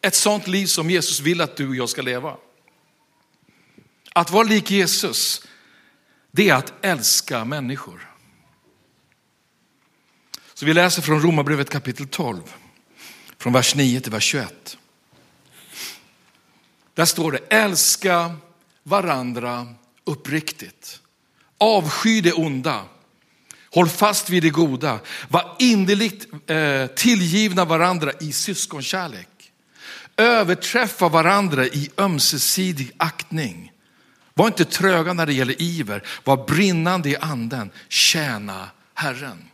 Ett 0.00 0.14
sånt 0.14 0.46
liv 0.46 0.66
som 0.66 0.90
Jesus 0.90 1.20
vill 1.20 1.40
att 1.40 1.56
du 1.56 1.68
och 1.68 1.76
jag 1.76 1.88
ska 1.88 2.02
leva. 2.02 2.36
Att 4.12 4.30
vara 4.30 4.42
lik 4.42 4.70
Jesus, 4.70 5.46
det 6.30 6.48
är 6.48 6.54
att 6.54 6.72
älska 6.82 7.44
människor. 7.44 8.10
Så 10.54 10.66
vi 10.66 10.74
läser 10.74 11.02
från 11.02 11.22
Romarbrevet 11.22 11.70
kapitel 11.70 12.08
12, 12.08 12.42
från 13.38 13.52
vers 13.52 13.74
9 13.74 14.00
till 14.00 14.12
vers 14.12 14.24
21. 14.24 14.78
Där 16.94 17.04
står 17.04 17.32
det, 17.32 17.38
älska 17.48 18.36
varandra 18.82 19.74
uppriktigt. 20.04 21.01
Avsky 21.62 22.20
det 22.20 22.32
onda. 22.32 22.84
Håll 23.74 23.88
fast 23.88 24.30
vid 24.30 24.42
det 24.42 24.50
goda. 24.50 25.00
Var 25.28 25.56
innerligt 25.58 26.50
eh, 26.50 26.86
tillgivna 26.86 27.64
varandra 27.64 28.12
i 28.20 28.32
syskonkärlek. 28.32 29.28
Överträffa 30.16 31.08
varandra 31.08 31.66
i 31.66 31.90
ömsesidig 31.98 32.90
aktning. 32.96 33.72
Var 34.34 34.46
inte 34.46 34.64
tröga 34.64 35.12
när 35.12 35.26
det 35.26 35.32
gäller 35.32 35.62
iver. 35.62 36.02
Var 36.24 36.46
brinnande 36.46 37.08
i 37.08 37.16
anden. 37.16 37.70
Tjäna 37.88 38.70
Herren. 38.94 39.44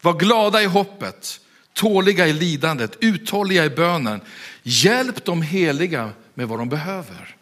Var 0.00 0.14
glada 0.14 0.62
i 0.62 0.66
hoppet. 0.66 1.40
Tåliga 1.72 2.26
i 2.26 2.32
lidandet. 2.32 2.96
Uthålliga 3.00 3.64
i 3.64 3.70
bönen. 3.70 4.20
Hjälp 4.62 5.24
de 5.24 5.42
heliga 5.42 6.10
med 6.34 6.48
vad 6.48 6.58
de 6.58 6.68
behöver. 6.68 7.36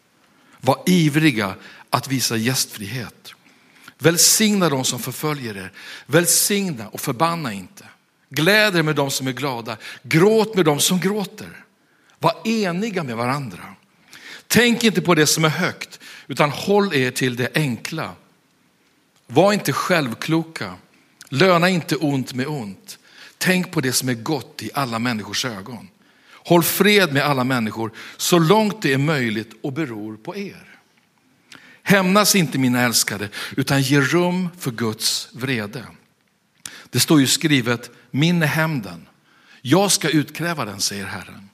Var 0.60 0.82
ivriga 0.86 1.54
att 1.90 2.08
visa 2.08 2.36
gästfrihet. 2.36 3.35
Välsigna 3.98 4.68
de 4.68 4.84
som 4.84 4.98
förföljer 4.98 5.56
er. 5.56 5.72
Välsigna 6.06 6.88
och 6.88 7.00
förbanna 7.00 7.52
inte. 7.52 7.84
Gläd 8.30 8.76
er 8.76 8.82
med 8.82 8.96
de 8.96 9.10
som 9.10 9.26
är 9.26 9.32
glada. 9.32 9.76
Gråt 10.02 10.54
med 10.54 10.64
de 10.64 10.80
som 10.80 11.00
gråter. 11.00 11.64
Var 12.18 12.48
eniga 12.48 13.02
med 13.02 13.16
varandra. 13.16 13.74
Tänk 14.46 14.84
inte 14.84 15.02
på 15.02 15.14
det 15.14 15.26
som 15.26 15.44
är 15.44 15.48
högt, 15.48 16.00
utan 16.26 16.50
håll 16.50 16.94
er 16.94 17.10
till 17.10 17.36
det 17.36 17.50
enkla. 17.54 18.12
Var 19.26 19.52
inte 19.52 19.72
självkloka. 19.72 20.74
Löna 21.28 21.68
inte 21.68 21.96
ont 21.96 22.34
med 22.34 22.46
ont. 22.46 22.98
Tänk 23.38 23.70
på 23.70 23.80
det 23.80 23.92
som 23.92 24.08
är 24.08 24.14
gott 24.14 24.62
i 24.62 24.70
alla 24.74 24.98
människors 24.98 25.44
ögon. 25.44 25.88
Håll 26.32 26.62
fred 26.62 27.12
med 27.12 27.22
alla 27.22 27.44
människor 27.44 27.92
så 28.16 28.38
långt 28.38 28.82
det 28.82 28.92
är 28.92 28.98
möjligt 28.98 29.52
och 29.62 29.72
beror 29.72 30.16
på 30.16 30.36
er. 30.36 30.65
Hämnas 31.88 32.34
inte 32.34 32.58
mina 32.58 32.80
älskade, 32.80 33.28
utan 33.56 33.82
ge 33.82 34.00
rum 34.00 34.48
för 34.58 34.70
Guds 34.70 35.28
vrede. 35.32 35.86
Det 36.90 37.00
står 37.00 37.20
ju 37.20 37.26
skrivet, 37.26 37.90
min 38.10 38.42
är 38.42 38.46
hämnden. 38.46 39.06
Jag 39.62 39.92
ska 39.92 40.08
utkräva 40.08 40.64
den, 40.64 40.80
säger 40.80 41.06
Herren. 41.06 41.48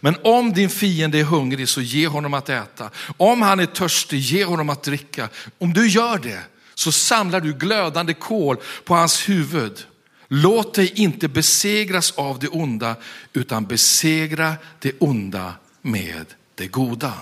Men 0.00 0.16
om 0.24 0.52
din 0.52 0.70
fiende 0.70 1.18
är 1.18 1.24
hungrig 1.24 1.68
så 1.68 1.80
ge 1.80 2.06
honom 2.06 2.34
att 2.34 2.48
äta. 2.48 2.90
Om 3.16 3.42
han 3.42 3.60
är 3.60 3.66
törstig, 3.66 4.18
ge 4.18 4.44
honom 4.44 4.70
att 4.70 4.82
dricka. 4.82 5.28
Om 5.58 5.72
du 5.72 5.88
gör 5.88 6.18
det 6.18 6.40
så 6.74 6.92
samlar 6.92 7.40
du 7.40 7.52
glödande 7.52 8.14
kol 8.14 8.56
på 8.84 8.94
hans 8.94 9.28
huvud. 9.28 9.86
Låt 10.28 10.74
dig 10.74 10.92
inte 10.94 11.28
besegras 11.28 12.10
av 12.10 12.38
det 12.38 12.48
onda, 12.48 12.96
utan 13.32 13.64
besegra 13.64 14.54
det 14.78 14.92
onda 14.98 15.54
med 15.82 16.26
det 16.54 16.66
goda. 16.66 17.12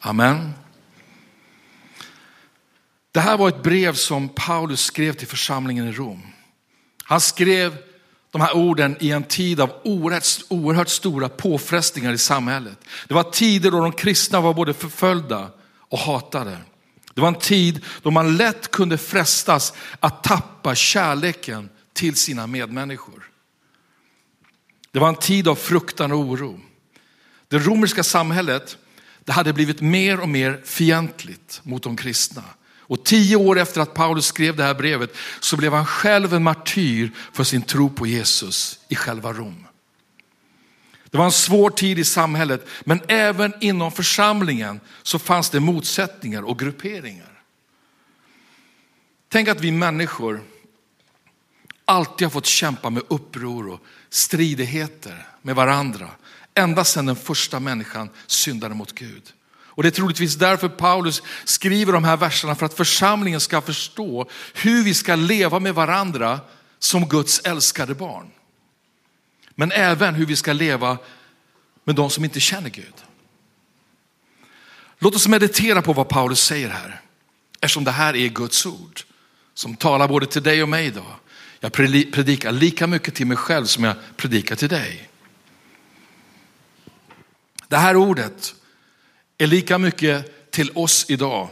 Amen. 0.00 0.52
Det 3.12 3.20
här 3.20 3.36
var 3.36 3.48
ett 3.48 3.62
brev 3.62 3.94
som 3.94 4.28
Paulus 4.28 4.80
skrev 4.80 5.12
till 5.12 5.28
församlingen 5.28 5.88
i 5.88 5.92
Rom. 5.92 6.22
Han 7.04 7.20
skrev 7.20 7.76
de 8.30 8.40
här 8.40 8.56
orden 8.56 8.96
i 9.00 9.10
en 9.10 9.24
tid 9.24 9.60
av 9.60 9.72
oerhört, 9.84 10.26
oerhört 10.48 10.88
stora 10.88 11.28
påfrestningar 11.28 12.12
i 12.12 12.18
samhället. 12.18 12.78
Det 13.08 13.14
var 13.14 13.22
tider 13.22 13.70
då 13.70 13.80
de 13.80 13.92
kristna 13.92 14.40
var 14.40 14.54
både 14.54 14.74
förföljda 14.74 15.50
och 15.78 15.98
hatade. 15.98 16.58
Det 17.14 17.20
var 17.20 17.28
en 17.28 17.34
tid 17.34 17.84
då 18.02 18.10
man 18.10 18.36
lätt 18.36 18.70
kunde 18.70 18.98
frestas 18.98 19.72
att 20.00 20.24
tappa 20.24 20.74
kärleken 20.74 21.68
till 21.92 22.16
sina 22.16 22.46
medmänniskor. 22.46 23.30
Det 24.92 24.98
var 24.98 25.08
en 25.08 25.14
tid 25.14 25.48
av 25.48 25.54
fruktan 25.54 26.12
och 26.12 26.18
oro. 26.18 26.60
Det 27.48 27.58
romerska 27.58 28.02
samhället 28.02 28.78
det 29.24 29.32
hade 29.32 29.52
blivit 29.52 29.80
mer 29.80 30.20
och 30.20 30.28
mer 30.28 30.60
fientligt 30.64 31.60
mot 31.62 31.82
de 31.82 31.96
kristna. 31.96 32.42
Och 32.90 33.04
tio 33.04 33.36
år 33.36 33.58
efter 33.58 33.80
att 33.80 33.94
Paulus 33.94 34.26
skrev 34.26 34.56
det 34.56 34.62
här 34.62 34.74
brevet 34.74 35.16
så 35.40 35.56
blev 35.56 35.72
han 35.72 35.86
själv 35.86 36.34
en 36.34 36.42
martyr 36.42 37.10
för 37.32 37.44
sin 37.44 37.62
tro 37.62 37.90
på 37.90 38.06
Jesus 38.06 38.80
i 38.88 38.94
själva 38.94 39.32
Rom. 39.32 39.66
Det 41.10 41.18
var 41.18 41.24
en 41.24 41.32
svår 41.32 41.70
tid 41.70 41.98
i 41.98 42.04
samhället, 42.04 42.66
men 42.84 43.00
även 43.08 43.52
inom 43.60 43.92
församlingen 43.92 44.80
så 45.02 45.18
fanns 45.18 45.50
det 45.50 45.60
motsättningar 45.60 46.42
och 46.42 46.58
grupperingar. 46.58 47.42
Tänk 49.28 49.48
att 49.48 49.60
vi 49.60 49.72
människor 49.72 50.40
alltid 51.84 52.26
har 52.26 52.30
fått 52.30 52.46
kämpa 52.46 52.90
med 52.90 53.02
uppror 53.08 53.68
och 53.68 53.80
stridigheter 54.08 55.26
med 55.42 55.54
varandra. 55.54 56.10
Ända 56.54 56.84
sedan 56.84 57.06
den 57.06 57.16
första 57.16 57.60
människan 57.60 58.08
syndade 58.26 58.74
mot 58.74 58.92
Gud. 58.92 59.32
Och 59.80 59.84
det 59.84 59.88
är 59.88 59.90
troligtvis 59.90 60.34
därför 60.34 60.68
Paulus 60.68 61.22
skriver 61.44 61.92
de 61.92 62.04
här 62.04 62.16
verserna 62.16 62.54
för 62.54 62.66
att 62.66 62.74
församlingen 62.74 63.40
ska 63.40 63.60
förstå 63.60 64.28
hur 64.54 64.84
vi 64.84 64.94
ska 64.94 65.14
leva 65.14 65.58
med 65.58 65.74
varandra 65.74 66.40
som 66.78 67.08
Guds 67.08 67.40
älskade 67.44 67.94
barn. 67.94 68.30
Men 69.54 69.72
även 69.72 70.14
hur 70.14 70.26
vi 70.26 70.36
ska 70.36 70.52
leva 70.52 70.98
med 71.84 71.94
de 71.94 72.10
som 72.10 72.24
inte 72.24 72.40
känner 72.40 72.70
Gud. 72.70 72.94
Låt 74.98 75.14
oss 75.14 75.28
meditera 75.28 75.82
på 75.82 75.92
vad 75.92 76.08
Paulus 76.08 76.44
säger 76.44 76.68
här. 76.68 77.00
Eftersom 77.60 77.84
det 77.84 77.90
här 77.90 78.16
är 78.16 78.28
Guds 78.28 78.66
ord 78.66 79.00
som 79.54 79.76
talar 79.76 80.08
både 80.08 80.26
till 80.26 80.42
dig 80.42 80.62
och 80.62 80.68
mig 80.68 80.86
idag. 80.86 81.14
Jag 81.60 81.72
predikar 81.72 82.52
lika 82.52 82.86
mycket 82.86 83.14
till 83.14 83.26
mig 83.26 83.36
själv 83.36 83.64
som 83.64 83.84
jag 83.84 83.96
predikar 84.16 84.56
till 84.56 84.68
dig. 84.68 85.10
Det 87.68 87.76
här 87.76 87.96
ordet 87.96 88.54
är 89.40 89.46
lika 89.46 89.78
mycket 89.78 90.50
till 90.50 90.70
oss 90.74 91.06
idag 91.08 91.48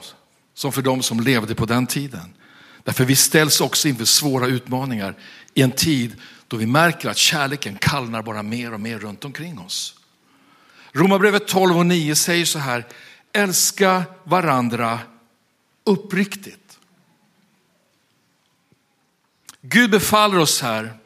som 0.55 0.73
för 0.73 0.83
de 0.83 1.03
som 1.03 1.21
levde 1.21 1.55
på 1.55 1.67
den 1.67 1.87
tiden. 1.87 2.35
Därför 2.85 3.05
vi 3.05 3.17
ställs 3.17 3.61
också 3.61 3.89
inför 3.89 4.05
svåra 4.05 4.47
utmaningar 4.47 5.15
i 5.55 5.63
en 5.63 5.73
tid 5.73 6.17
Då 6.49 6.57
vi 6.57 6.67
märker 6.67 7.09
att 7.09 7.17
kärleken 7.17 7.77
kallnar 7.77 8.23
bara 8.23 8.43
mer 8.43 8.75
och 8.75 8.81
mer 8.81 8.99
runt 8.99 9.25
omkring 9.25 9.59
oss. 9.59 9.95
Romarbrevet 10.93 11.49
12 11.49 11.79
och 11.79 11.87
9 11.87 12.15
säger 12.15 12.45
så 12.45 12.59
här, 12.59 12.87
älska 13.33 14.05
varandra 14.25 15.01
uppriktigt. 15.85 16.79
Gud 19.61 19.91
befaller 19.91 20.39
oss 20.39 20.63
här 20.63 20.99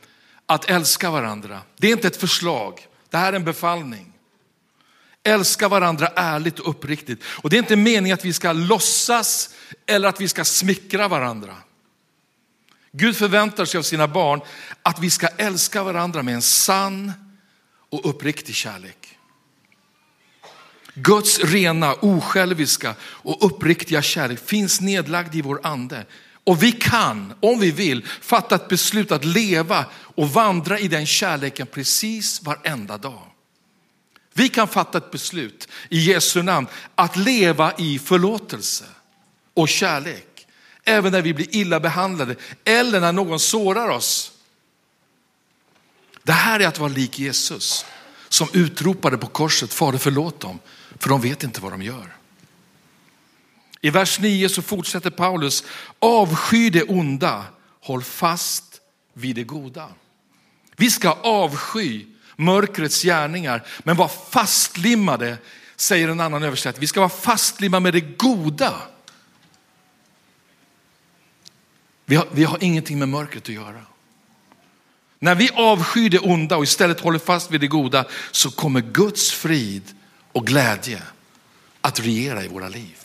att 0.46 0.70
älska 0.70 1.10
varandra. 1.10 1.60
Det 1.76 1.86
är 1.86 1.92
inte 1.92 2.06
ett 2.06 2.16
förslag, 2.16 2.86
det 3.10 3.16
här 3.16 3.32
är 3.32 3.36
en 3.36 3.44
befallning. 3.44 4.11
Älska 5.24 5.68
varandra 5.68 6.06
ärligt 6.16 6.58
och 6.58 6.70
uppriktigt. 6.70 7.22
Och 7.24 7.50
det 7.50 7.56
är 7.56 7.58
inte 7.58 7.76
meningen 7.76 8.14
att 8.14 8.24
vi 8.24 8.32
ska 8.32 8.52
låtsas 8.52 9.54
eller 9.86 10.08
att 10.08 10.20
vi 10.20 10.28
ska 10.28 10.44
smickra 10.44 11.08
varandra. 11.08 11.56
Gud 12.92 13.16
förväntar 13.16 13.64
sig 13.64 13.78
av 13.78 13.82
sina 13.82 14.08
barn 14.08 14.40
att 14.82 14.98
vi 14.98 15.10
ska 15.10 15.26
älska 15.26 15.82
varandra 15.82 16.22
med 16.22 16.34
en 16.34 16.42
sann 16.42 17.12
och 17.90 18.08
uppriktig 18.10 18.54
kärlek. 18.54 19.18
Guds 20.94 21.38
rena, 21.38 21.94
osjälviska 21.94 22.94
och 23.02 23.46
uppriktiga 23.46 24.02
kärlek 24.02 24.46
finns 24.46 24.80
nedlagd 24.80 25.34
i 25.34 25.42
vår 25.42 25.60
ande. 25.62 26.06
Och 26.44 26.62
vi 26.62 26.72
kan, 26.72 27.34
om 27.40 27.60
vi 27.60 27.70
vill, 27.70 28.06
fatta 28.20 28.54
ett 28.54 28.68
beslut 28.68 29.12
att 29.12 29.24
leva 29.24 29.84
och 29.92 30.30
vandra 30.30 30.78
i 30.78 30.88
den 30.88 31.06
kärleken 31.06 31.66
precis 31.66 32.42
varenda 32.42 32.98
dag. 32.98 33.31
Vi 34.32 34.48
kan 34.48 34.68
fatta 34.68 34.98
ett 34.98 35.10
beslut 35.10 35.68
i 35.88 35.98
Jesu 35.98 36.42
namn 36.42 36.66
att 36.94 37.16
leva 37.16 37.72
i 37.78 37.98
förlåtelse 37.98 38.84
och 39.54 39.68
kärlek. 39.68 40.46
Även 40.84 41.12
när 41.12 41.22
vi 41.22 41.34
blir 41.34 41.56
illa 41.56 41.80
behandlade 41.80 42.36
eller 42.64 43.00
när 43.00 43.12
någon 43.12 43.40
sårar 43.40 43.88
oss. 43.88 44.32
Det 46.22 46.32
här 46.32 46.60
är 46.60 46.66
att 46.66 46.78
vara 46.78 46.92
lik 46.92 47.18
Jesus 47.18 47.84
som 48.28 48.48
utropade 48.52 49.18
på 49.18 49.26
korset, 49.26 49.72
Fader 49.72 49.98
förlåt 49.98 50.40
dem, 50.40 50.58
för 50.98 51.08
de 51.08 51.20
vet 51.20 51.42
inte 51.42 51.60
vad 51.60 51.72
de 51.72 51.82
gör. 51.82 52.16
I 53.80 53.90
vers 53.90 54.20
9 54.20 54.48
så 54.48 54.62
fortsätter 54.62 55.10
Paulus, 55.10 55.64
avsky 55.98 56.70
det 56.70 56.82
onda, 56.82 57.44
håll 57.80 58.02
fast 58.02 58.80
vid 59.12 59.36
det 59.36 59.44
goda. 59.44 59.88
Vi 60.76 60.90
ska 60.90 61.10
avsky 61.10 62.06
mörkrets 62.36 63.02
gärningar, 63.02 63.66
men 63.78 63.96
var 63.96 64.08
fastlimmade, 64.08 65.38
säger 65.76 66.08
en 66.08 66.20
annan 66.20 66.42
översättning. 66.42 66.80
Vi 66.80 66.86
ska 66.86 67.00
vara 67.00 67.10
fastlimmade 67.10 67.82
med 67.82 67.92
det 67.94 68.00
goda. 68.00 68.74
Vi 72.04 72.16
har, 72.16 72.26
vi 72.32 72.44
har 72.44 72.58
ingenting 72.60 72.98
med 72.98 73.08
mörkret 73.08 73.42
att 73.42 73.48
göra. 73.48 73.80
När 75.18 75.34
vi 75.34 75.50
avskyr 75.54 76.10
det 76.10 76.18
onda 76.18 76.56
och 76.56 76.64
istället 76.64 77.00
håller 77.00 77.18
fast 77.18 77.50
vid 77.50 77.60
det 77.60 77.66
goda 77.66 78.04
så 78.30 78.50
kommer 78.50 78.80
Guds 78.80 79.30
frid 79.32 79.82
och 80.32 80.46
glädje 80.46 81.02
att 81.80 82.00
regera 82.00 82.44
i 82.44 82.48
våra 82.48 82.68
liv. 82.68 82.96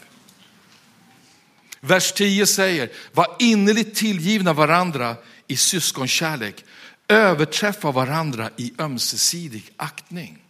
Vers 1.79 2.11
10 2.11 2.45
säger, 2.45 2.89
var 3.13 3.35
innerligt 3.39 3.95
tillgivna 3.95 4.53
varandra 4.53 5.15
i 5.47 5.57
syskonkärlek 5.57 6.65
överträffa 7.07 7.91
varandra 7.91 8.49
i 8.57 8.73
ömsesidig 8.79 9.69
aktning. 9.77 10.43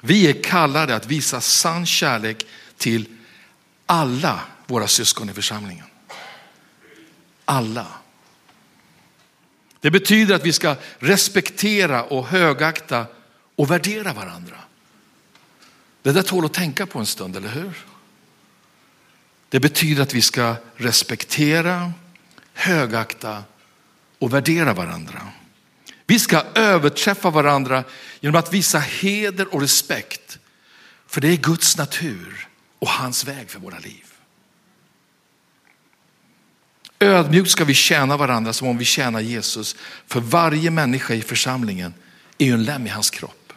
Vi 0.00 0.28
är 0.28 0.42
kallade 0.42 0.96
att 0.96 1.06
visa 1.06 1.40
sann 1.40 1.86
kärlek 1.86 2.46
till 2.76 3.08
alla 3.86 4.40
våra 4.66 4.86
syskon 4.86 5.30
i 5.30 5.32
församlingen. 5.32 5.86
Alla. 7.44 7.86
Det 9.80 9.90
betyder 9.90 10.34
att 10.34 10.46
vi 10.46 10.52
ska 10.52 10.76
respektera 10.98 12.04
och 12.04 12.26
högakta 12.26 13.06
och 13.56 13.70
värdera 13.70 14.12
varandra. 14.12 14.56
Det 16.02 16.12
där 16.12 16.22
tål 16.22 16.44
att 16.44 16.52
tänka 16.52 16.86
på 16.86 16.98
en 16.98 17.06
stund, 17.06 17.36
eller 17.36 17.48
hur? 17.48 17.86
Det 19.48 19.60
betyder 19.60 20.02
att 20.02 20.14
vi 20.14 20.22
ska 20.22 20.54
respektera, 20.76 21.92
högakta 22.52 23.44
och 24.20 24.34
värdera 24.34 24.74
varandra. 24.74 25.20
Vi 26.06 26.18
ska 26.18 26.42
överträffa 26.54 27.30
varandra 27.30 27.84
genom 28.20 28.38
att 28.38 28.52
visa 28.52 28.78
heder 28.78 29.54
och 29.54 29.60
respekt. 29.60 30.38
För 31.06 31.20
det 31.20 31.28
är 31.28 31.36
Guds 31.36 31.76
natur 31.76 32.48
och 32.78 32.88
hans 32.88 33.24
väg 33.24 33.50
för 33.50 33.60
våra 33.60 33.78
liv. 33.78 34.04
Ödmjukt 36.98 37.50
ska 37.50 37.64
vi 37.64 37.74
tjäna 37.74 38.16
varandra 38.16 38.52
som 38.52 38.68
om 38.68 38.78
vi 38.78 38.84
tjänar 38.84 39.20
Jesus. 39.20 39.76
För 40.06 40.20
varje 40.20 40.70
människa 40.70 41.14
i 41.14 41.22
församlingen 41.22 41.94
är 42.38 42.46
ju 42.46 42.52
en 42.52 42.64
lem 42.64 42.86
i 42.86 42.90
hans 42.90 43.10
kropp. 43.10 43.52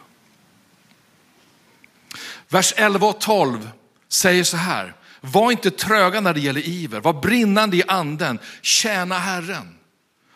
Vers 2.48 2.74
11 2.76 3.06
och 3.06 3.20
12 3.20 3.70
säger 4.08 4.44
så 4.44 4.56
här. 4.56 4.94
Var 5.20 5.50
inte 5.50 5.70
tröga 5.70 6.20
när 6.20 6.34
det 6.34 6.40
gäller 6.40 6.68
iver, 6.68 7.00
var 7.00 7.12
brinnande 7.12 7.76
i 7.76 7.82
anden, 7.88 8.38
tjäna 8.62 9.18
Herren. 9.18 9.78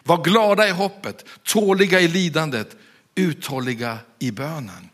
Var 0.08 0.24
glada 0.24 0.68
i 0.68 0.70
hoppet, 0.70 1.24
tåliga 1.42 2.00
i 2.00 2.08
lidandet, 2.08 2.76
uthålliga 3.14 3.98
i 4.18 4.30
bönen. 4.30 4.88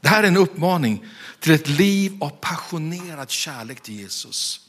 Det 0.00 0.08
här 0.08 0.22
är 0.22 0.28
en 0.28 0.36
uppmaning 0.36 1.04
till 1.40 1.52
ett 1.52 1.68
liv 1.68 2.16
av 2.20 2.28
passionerad 2.28 3.30
kärlek 3.30 3.80
till 3.80 3.94
Jesus. 3.94 4.60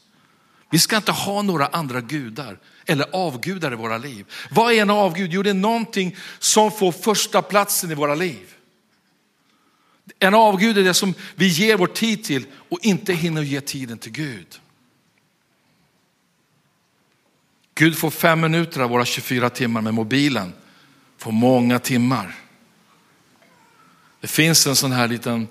Vi 0.72 0.80
ska 0.80 0.96
inte 0.96 1.12
ha 1.12 1.42
några 1.42 1.68
andra 1.68 2.02
gudar 2.02 2.60
eller 2.86 3.16
avgudar 3.16 3.74
i 3.74 3.76
våra 3.76 3.98
liv. 3.98 4.26
Vad 4.52 4.74
är 4.74 4.82
en 4.82 4.90
avgud? 4.90 5.34
Jo, 5.34 5.44
det 5.44 5.50
är 5.50 5.54
någonting 5.54 6.16
som 6.40 6.72
får 6.72 6.92
första 6.92 7.42
platsen 7.42 7.92
i 7.92 7.96
våra 7.96 8.16
liv. 8.16 8.54
En 10.20 10.34
avgud 10.34 10.78
är 10.78 10.84
det 10.84 10.94
som 10.94 11.14
vi 11.36 11.48
ger 11.48 11.78
vår 11.78 11.88
tid 11.88 12.24
till 12.24 12.46
och 12.70 12.80
inte 12.82 13.14
hinner 13.14 13.42
ge 13.42 13.62
tiden 13.62 13.98
till 13.98 14.12
Gud. 14.12 14.60
Gud 17.78 17.98
får 17.98 18.12
fem 18.12 18.42
minuter 18.42 18.82
av 18.82 18.90
våra 18.90 19.06
24 19.06 19.50
timmar 19.50 19.82
med 19.82 19.94
mobilen, 19.94 20.54
får 21.18 21.32
många 21.32 21.80
timmar. 21.80 22.36
Det 24.22 24.28
finns 24.28 24.68
en 24.68 24.76
sån 24.76 24.92
här 24.92 25.08
liten 25.08 25.48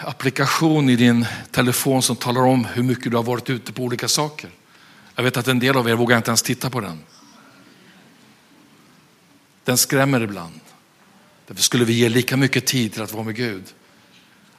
applikation 0.00 0.90
i 0.90 0.96
din 0.96 1.26
telefon 1.50 2.02
som 2.02 2.16
talar 2.16 2.40
om 2.40 2.64
hur 2.64 2.82
mycket 2.82 3.10
du 3.10 3.16
har 3.16 3.24
varit 3.24 3.50
ute 3.50 3.72
på 3.72 3.82
olika 3.82 4.08
saker. 4.08 4.50
Jag 5.14 5.22
vet 5.22 5.36
att 5.36 5.48
en 5.48 5.58
del 5.58 5.76
av 5.76 5.88
er 5.88 5.94
vågar 5.94 6.16
inte 6.16 6.30
ens 6.30 6.42
titta 6.42 6.70
på 6.70 6.80
den. 6.80 6.98
Den 9.64 9.78
skrämmer 9.78 10.20
ibland. 10.20 10.60
Därför 11.46 11.62
skulle 11.62 11.84
vi 11.84 11.92
ge 11.92 12.08
lika 12.08 12.36
mycket 12.36 12.66
tid 12.66 12.92
till 12.92 13.02
att 13.02 13.12
vara 13.12 13.24
med 13.24 13.36
Gud, 13.36 13.64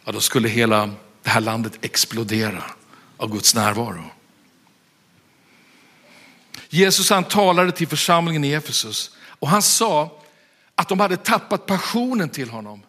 ja, 0.04 0.12
då 0.12 0.20
skulle 0.20 0.50
hela 0.50 0.90
det 1.24 1.30
här 1.30 1.42
landet 1.42 1.78
explodera 1.82 2.64
av 3.18 3.32
Guds 3.32 3.56
närvaro. 3.56 4.04
Jesus 6.70 7.10
han 7.10 7.24
talade 7.24 7.72
till 7.72 7.88
församlingen 7.88 8.44
i 8.44 8.52
Efesus 8.52 9.12
och 9.40 9.50
han 9.50 9.62
sa 9.62 10.22
att 10.76 10.90
de 10.90 11.00
hade 11.00 11.18
tappat 11.18 11.66
passionen 11.66 12.30
till 12.30 12.50
honom. 12.50 12.82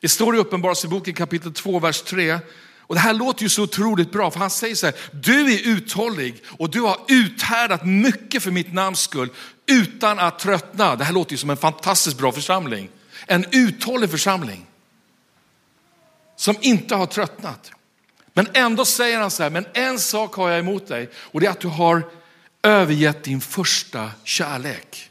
Det 0.00 0.08
står 0.08 0.36
i 0.36 0.38
Uppenbarelseboken 0.38 1.14
kapitel 1.14 1.52
2, 1.52 1.78
vers 1.78 2.02
3. 2.02 2.38
Och 2.78 2.94
det 2.94 3.00
här 3.00 3.14
låter 3.14 3.42
ju 3.42 3.48
så 3.48 3.62
otroligt 3.62 4.12
bra, 4.12 4.30
för 4.30 4.40
han 4.40 4.50
säger 4.50 4.74
så 4.74 4.86
här, 4.86 4.94
du 5.12 5.54
är 5.54 5.68
uthållig 5.68 6.42
och 6.46 6.70
du 6.70 6.80
har 6.80 6.98
uthärdat 7.08 7.86
mycket 7.86 8.42
för 8.42 8.50
mitt 8.50 8.72
namns 8.72 9.00
skull 9.00 9.30
utan 9.66 10.18
att 10.18 10.38
tröttna. 10.38 10.96
Det 10.96 11.04
här 11.04 11.12
låter 11.12 11.32
ju 11.32 11.38
som 11.38 11.50
en 11.50 11.56
fantastiskt 11.56 12.18
bra 12.18 12.32
församling. 12.32 12.88
En 13.26 13.46
uthållig 13.52 14.10
församling. 14.10 14.66
Som 16.36 16.56
inte 16.60 16.94
har 16.94 17.06
tröttnat. 17.06 17.72
Men 18.36 18.48
ändå 18.54 18.84
säger 18.84 19.20
han 19.20 19.30
så 19.30 19.42
här, 19.42 19.50
men 19.50 19.66
en 19.74 19.98
sak 19.98 20.34
har 20.34 20.50
jag 20.50 20.58
emot 20.58 20.88
dig 20.88 21.10
och 21.14 21.40
det 21.40 21.46
är 21.46 21.50
att 21.50 21.60
du 21.60 21.68
har 21.68 22.02
övergett 22.62 23.24
din 23.24 23.40
första 23.40 24.10
kärlek. 24.24 25.10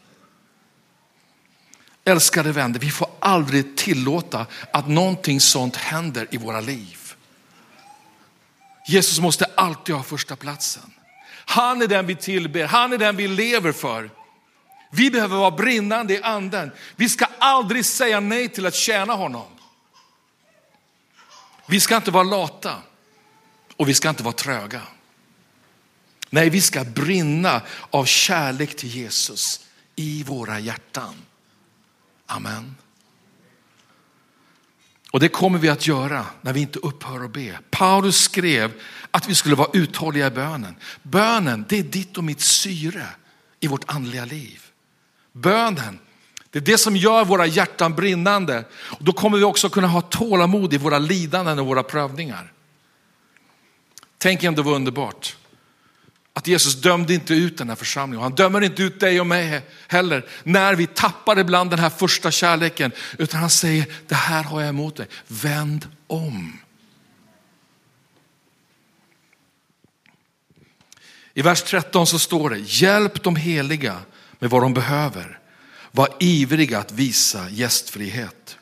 Älskade 2.04 2.52
vänner, 2.52 2.80
vi 2.80 2.92
får 2.92 3.08
aldrig 3.20 3.78
tillåta 3.78 4.46
att 4.74 4.88
någonting 4.88 5.42
sånt 5.42 5.76
händer 5.76 6.28
i 6.32 6.38
våra 6.38 6.62
liv. 6.62 6.98
Jesus 8.88 9.20
måste 9.20 9.46
alltid 9.56 9.96
ha 9.96 10.04
första 10.04 10.36
platsen. 10.36 10.94
Han 11.46 11.82
är 11.82 11.88
den 11.88 12.08
vi 12.08 12.16
tillber, 12.16 12.66
han 12.66 12.94
är 12.94 12.98
den 12.98 13.16
vi 13.16 13.28
lever 13.28 13.72
för. 13.72 14.10
Vi 14.92 15.12
behöver 15.12 15.38
vara 15.38 15.52
brinnande 15.52 16.14
i 16.14 16.24
anden. 16.24 16.72
Vi 16.96 17.10
ska 17.10 17.26
aldrig 17.40 17.86
säga 17.86 18.20
nej 18.20 18.50
till 18.50 18.66
att 18.66 18.76
tjäna 18.76 19.14
honom. 19.14 19.48
Vi 21.68 21.80
ska 21.80 21.96
inte 21.96 22.12
vara 22.12 22.24
lata 22.24 22.82
och 23.78 23.90
vi 23.90 23.94
ska 23.94 24.10
inte 24.10 24.24
vara 24.24 24.34
tröga. 24.34 24.82
Nej, 26.30 26.50
vi 26.50 26.62
ska 26.62 26.84
brinna 26.84 27.62
av 27.90 28.06
kärlek 28.06 28.76
till 28.76 28.90
Jesus 28.90 29.66
i 29.96 30.24
våra 30.24 30.60
hjärtan. 30.60 31.16
Amen. 32.26 32.76
Och 35.12 35.20
det 35.20 35.30
kommer 35.30 35.60
vi 35.60 35.70
att 35.70 35.88
göra 35.88 36.26
när 36.42 36.54
vi 36.54 36.60
inte 36.60 36.80
upphör 36.80 37.26
att 37.26 37.34
be. 37.34 37.60
Paulus 37.70 38.18
skrev 38.18 38.72
att 39.12 39.30
vi 39.30 39.36
skulle 39.36 39.56
vara 39.56 39.70
uthålliga 39.74 40.28
i 40.28 40.32
bönen. 40.32 40.76
Bönen, 41.04 41.66
det 41.70 41.80
är 41.80 41.84
ditt 41.84 42.18
och 42.18 42.24
mitt 42.24 42.42
syre 42.42 43.08
i 43.60 43.68
vårt 43.68 43.92
andliga 43.92 44.26
liv. 44.26 44.62
Bönen, 45.32 46.00
det 46.50 46.60
är 46.60 46.64
det 46.64 46.78
som 46.78 46.96
gör 46.96 47.26
våra 47.26 47.46
hjärtan 47.46 47.96
brinnande. 47.96 48.66
Och 48.74 49.04
då 49.04 49.14
kommer 49.14 49.38
vi 49.38 49.44
också 49.44 49.70
kunna 49.70 49.88
ha 49.88 50.02
tålamod 50.02 50.74
i 50.74 50.78
våra 50.78 51.00
lidanden 51.00 51.60
och 51.60 51.66
våra 51.66 51.84
prövningar. 51.84 52.52
Tänk 54.26 54.44
om 54.44 54.56
det 54.56 54.62
var 54.62 54.74
underbart. 54.74 55.36
Att 56.34 56.48
Jesus 56.48 56.76
dömde 56.76 57.14
inte 57.14 57.34
ut 57.34 57.58
den 57.58 57.70
här 57.70 57.76
församlingen. 57.76 58.24
Han 58.24 58.36
dömer 58.36 58.62
inte 58.62 58.84
ut 58.84 59.00
dig 59.00 59.20
och 59.20 59.28
mig 59.28 59.62
heller 59.88 60.26
när 60.44 60.76
vi 60.76 60.88
tappar 60.88 61.40
ibland 61.40 61.70
den 61.70 61.80
här 61.80 61.90
första 61.90 62.32
kärleken. 62.32 62.92
Utan 63.18 63.40
han 63.40 63.50
säger, 63.50 63.86
det 64.08 64.16
här 64.16 64.44
har 64.44 64.62
jag 64.62 64.70
emot 64.70 64.96
dig. 64.96 65.08
Vänd 65.28 65.88
om. 66.08 66.60
I 71.34 71.42
vers 71.42 71.64
13 71.64 72.08
så 72.08 72.20
står 72.20 72.50
det, 72.50 72.58
hjälp 72.58 73.24
de 73.24 73.36
heliga 73.36 74.00
med 74.40 74.50
vad 74.50 74.62
de 74.62 74.74
behöver. 74.74 75.40
Var 75.92 76.10
ivriga 76.20 76.80
att 76.80 76.92
visa 76.92 77.50
gästfrihet. 77.50 78.58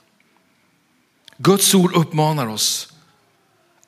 Guds 1.38 1.74
ord 1.74 1.94
uppmanar 1.94 2.48
oss 2.48 2.93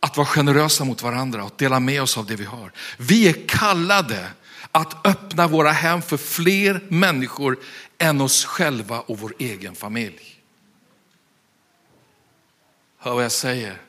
att 0.06 0.18
vara 0.18 0.28
generösa 0.28 0.84
mot 0.84 1.02
varandra 1.02 1.44
och 1.44 1.54
dela 1.58 1.80
med 1.80 2.02
oss 2.02 2.18
av 2.18 2.26
det 2.26 2.36
vi 2.36 2.46
har. 2.46 2.72
Vi 2.98 3.28
är 3.28 3.48
kallade 3.48 4.28
att 4.72 5.08
öppna 5.08 5.48
våra 5.48 5.72
hem 5.72 6.02
för 6.02 6.18
fler 6.18 6.84
människor 6.88 7.58
än 7.98 8.22
oss 8.22 8.46
själva 8.46 9.00
och 9.00 9.20
vår 9.20 9.34
egen 9.40 9.76
familj. 9.76 10.42
Hör 13.00 13.14
vad 13.14 13.24
jag 13.24 13.32
säger? 13.32 13.82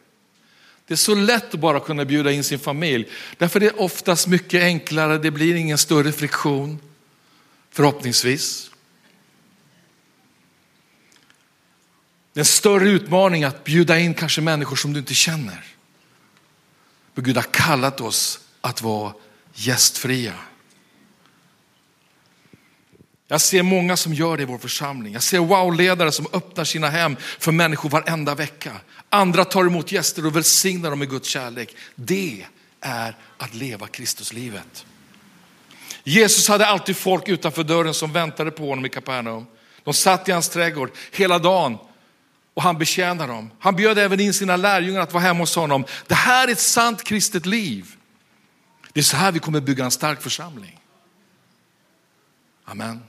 Det 0.86 0.94
är 0.94 0.96
så 0.96 1.14
lätt 1.14 1.54
att 1.54 1.60
bara 1.60 1.80
kunna 1.80 2.04
bjuda 2.04 2.32
in 2.32 2.44
sin 2.44 2.58
familj. 2.58 3.08
Därför 3.38 3.60
är 3.60 3.64
det 3.64 3.76
oftast 3.76 4.26
mycket 4.26 4.62
enklare, 4.62 5.18
det 5.18 5.30
blir 5.30 5.54
ingen 5.54 5.78
större 5.78 6.12
friktion. 6.12 6.78
Förhoppningsvis. 7.70 8.70
Det 12.32 12.38
är 12.38 12.42
en 12.42 12.44
större 12.44 12.88
utmaning 12.88 13.44
att 13.44 13.64
bjuda 13.64 13.98
in 13.98 14.14
kanske 14.14 14.40
människor 14.40 14.76
som 14.76 14.92
du 14.92 14.98
inte 14.98 15.14
känner. 15.14 15.75
Men 17.16 17.24
Gud 17.24 17.36
har 17.36 17.42
kallat 17.42 18.00
oss 18.00 18.40
att 18.60 18.82
vara 18.82 19.12
gästfria. 19.54 20.34
Jag 23.28 23.40
ser 23.40 23.62
många 23.62 23.96
som 23.96 24.14
gör 24.14 24.36
det 24.36 24.42
i 24.42 24.46
vår 24.46 24.58
församling. 24.58 25.12
Jag 25.12 25.22
ser 25.22 25.38
wow-ledare 25.38 26.12
som 26.12 26.26
öppnar 26.32 26.64
sina 26.64 26.88
hem 26.88 27.16
för 27.38 27.52
människor 27.52 27.90
varenda 27.90 28.34
vecka. 28.34 28.72
Andra 29.10 29.44
tar 29.44 29.64
emot 29.64 29.92
gäster 29.92 30.26
och 30.26 30.36
välsignar 30.36 30.90
dem 30.90 30.98
med 30.98 31.10
Guds 31.10 31.28
kärlek. 31.28 31.76
Det 31.94 32.46
är 32.80 33.16
att 33.38 33.54
leva 33.54 33.86
Kristuslivet. 33.86 34.86
Jesus 36.04 36.48
hade 36.48 36.66
alltid 36.66 36.96
folk 36.96 37.28
utanför 37.28 37.64
dörren 37.64 37.94
som 37.94 38.12
väntade 38.12 38.50
på 38.50 38.68
honom 38.68 38.86
i 38.86 38.88
Kapernaum. 38.88 39.46
De 39.84 39.94
satt 39.94 40.28
i 40.28 40.32
hans 40.32 40.48
trädgård 40.48 40.90
hela 41.12 41.38
dagen 41.38 41.78
och 42.56 42.62
han 42.62 42.78
betjänar 42.78 43.28
dem. 43.28 43.50
Han 43.58 43.76
bjöd 43.76 43.98
även 43.98 44.20
in 44.20 44.34
sina 44.34 44.56
lärjungar 44.56 45.00
att 45.00 45.12
vara 45.12 45.22
hemma 45.22 45.40
hos 45.40 45.56
honom. 45.56 45.84
Det 46.06 46.14
här 46.14 46.48
är 46.48 46.52
ett 46.52 46.60
sant 46.60 47.04
kristet 47.04 47.46
liv. 47.46 47.96
Det 48.92 49.00
är 49.00 49.04
så 49.04 49.16
här 49.16 49.32
vi 49.32 49.38
kommer 49.38 49.60
bygga 49.60 49.84
en 49.84 49.90
stark 49.90 50.22
församling. 50.22 50.80
Amen. 52.64 53.02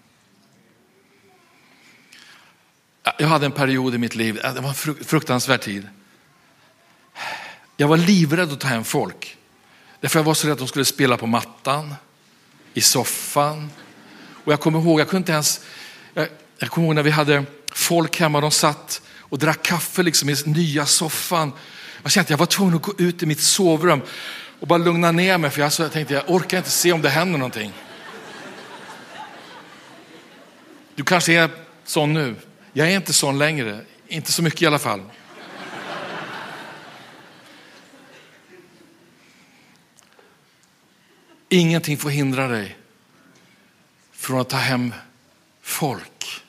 Jag 3.18 3.28
hade 3.28 3.46
en 3.46 3.52
period 3.52 3.96
i 3.96 3.98
mitt 3.98 4.16
liv, 4.16 4.36
det 4.36 4.62
var 4.62 4.70
en 4.70 4.96
fruktansvärd 5.06 5.62
tid. 5.62 5.88
Jag 7.78 7.88
var 7.88 7.98
livrädd 7.98 8.52
att 8.52 8.60
ta 8.60 8.68
hem 8.68 8.84
folk. 8.84 9.38
Därför 10.00 10.20
jag 10.20 10.24
var 10.24 10.34
så 10.34 10.48
rädd 10.48 10.54
att 10.54 10.60
de 10.60 10.68
skulle 10.68 10.86
spela 10.86 11.18
på 11.18 11.28
mattan, 11.28 11.96
i 12.74 12.82
soffan. 12.82 13.72
Och 14.44 14.54
jag 14.54 14.60
kommer 14.60 14.80
ihåg, 14.80 15.00
jag 15.00 15.10
kunde 15.10 15.18
inte 15.18 15.32
ens, 15.32 15.62
jag, 16.14 16.28
jag 16.58 16.70
kommer 16.70 16.88
ihåg 16.88 16.96
när 16.96 17.04
vi 17.04 17.10
hade 17.10 17.46
folk 17.72 18.20
hemma, 18.20 18.42
de 18.42 18.52
satt 18.52 19.02
och 19.30 19.40
drack 19.40 19.64
kaffe 19.64 20.04
liksom 20.04 20.30
i 20.30 20.36
nya 20.46 20.86
soffan. 20.86 21.52
Jag 22.04 22.12
kände 22.12 22.26
att 22.26 22.30
jag 22.30 22.38
var 22.38 22.46
tvungen 22.46 22.76
att 22.76 22.82
gå 22.82 22.94
ut 22.98 23.24
i 23.24 23.26
mitt 23.26 23.42
sovrum 23.42 24.02
och 24.60 24.68
bara 24.68 24.78
lugna 24.78 25.12
ner 25.12 25.38
mig 25.38 25.50
för 25.50 25.62
jag, 25.62 25.74
så 25.74 25.82
jag 25.82 25.92
tänkte 25.92 26.14
jag 26.14 26.24
orkar 26.28 26.58
inte 26.58 26.70
se 26.70 26.92
om 26.92 27.02
det 27.02 27.10
händer 27.10 27.40
någonting. 27.40 27.74
Du 30.96 31.04
kanske 31.04 31.34
är 31.34 31.50
sån 31.84 32.14
nu. 32.14 32.36
Jag 32.74 32.92
är 32.92 32.96
inte 32.96 33.14
sån 33.14 33.38
längre, 33.38 33.82
inte 34.08 34.32
så 34.32 34.44
mycket 34.44 34.62
i 34.62 34.66
alla 34.66 34.80
fall. 34.80 35.02
Ingenting 41.50 41.98
får 41.98 42.10
hindra 42.10 42.48
dig 42.48 42.78
från 44.12 44.42
att 44.42 44.50
ta 44.50 44.58
hem 44.58 44.94
folk. 45.62 46.42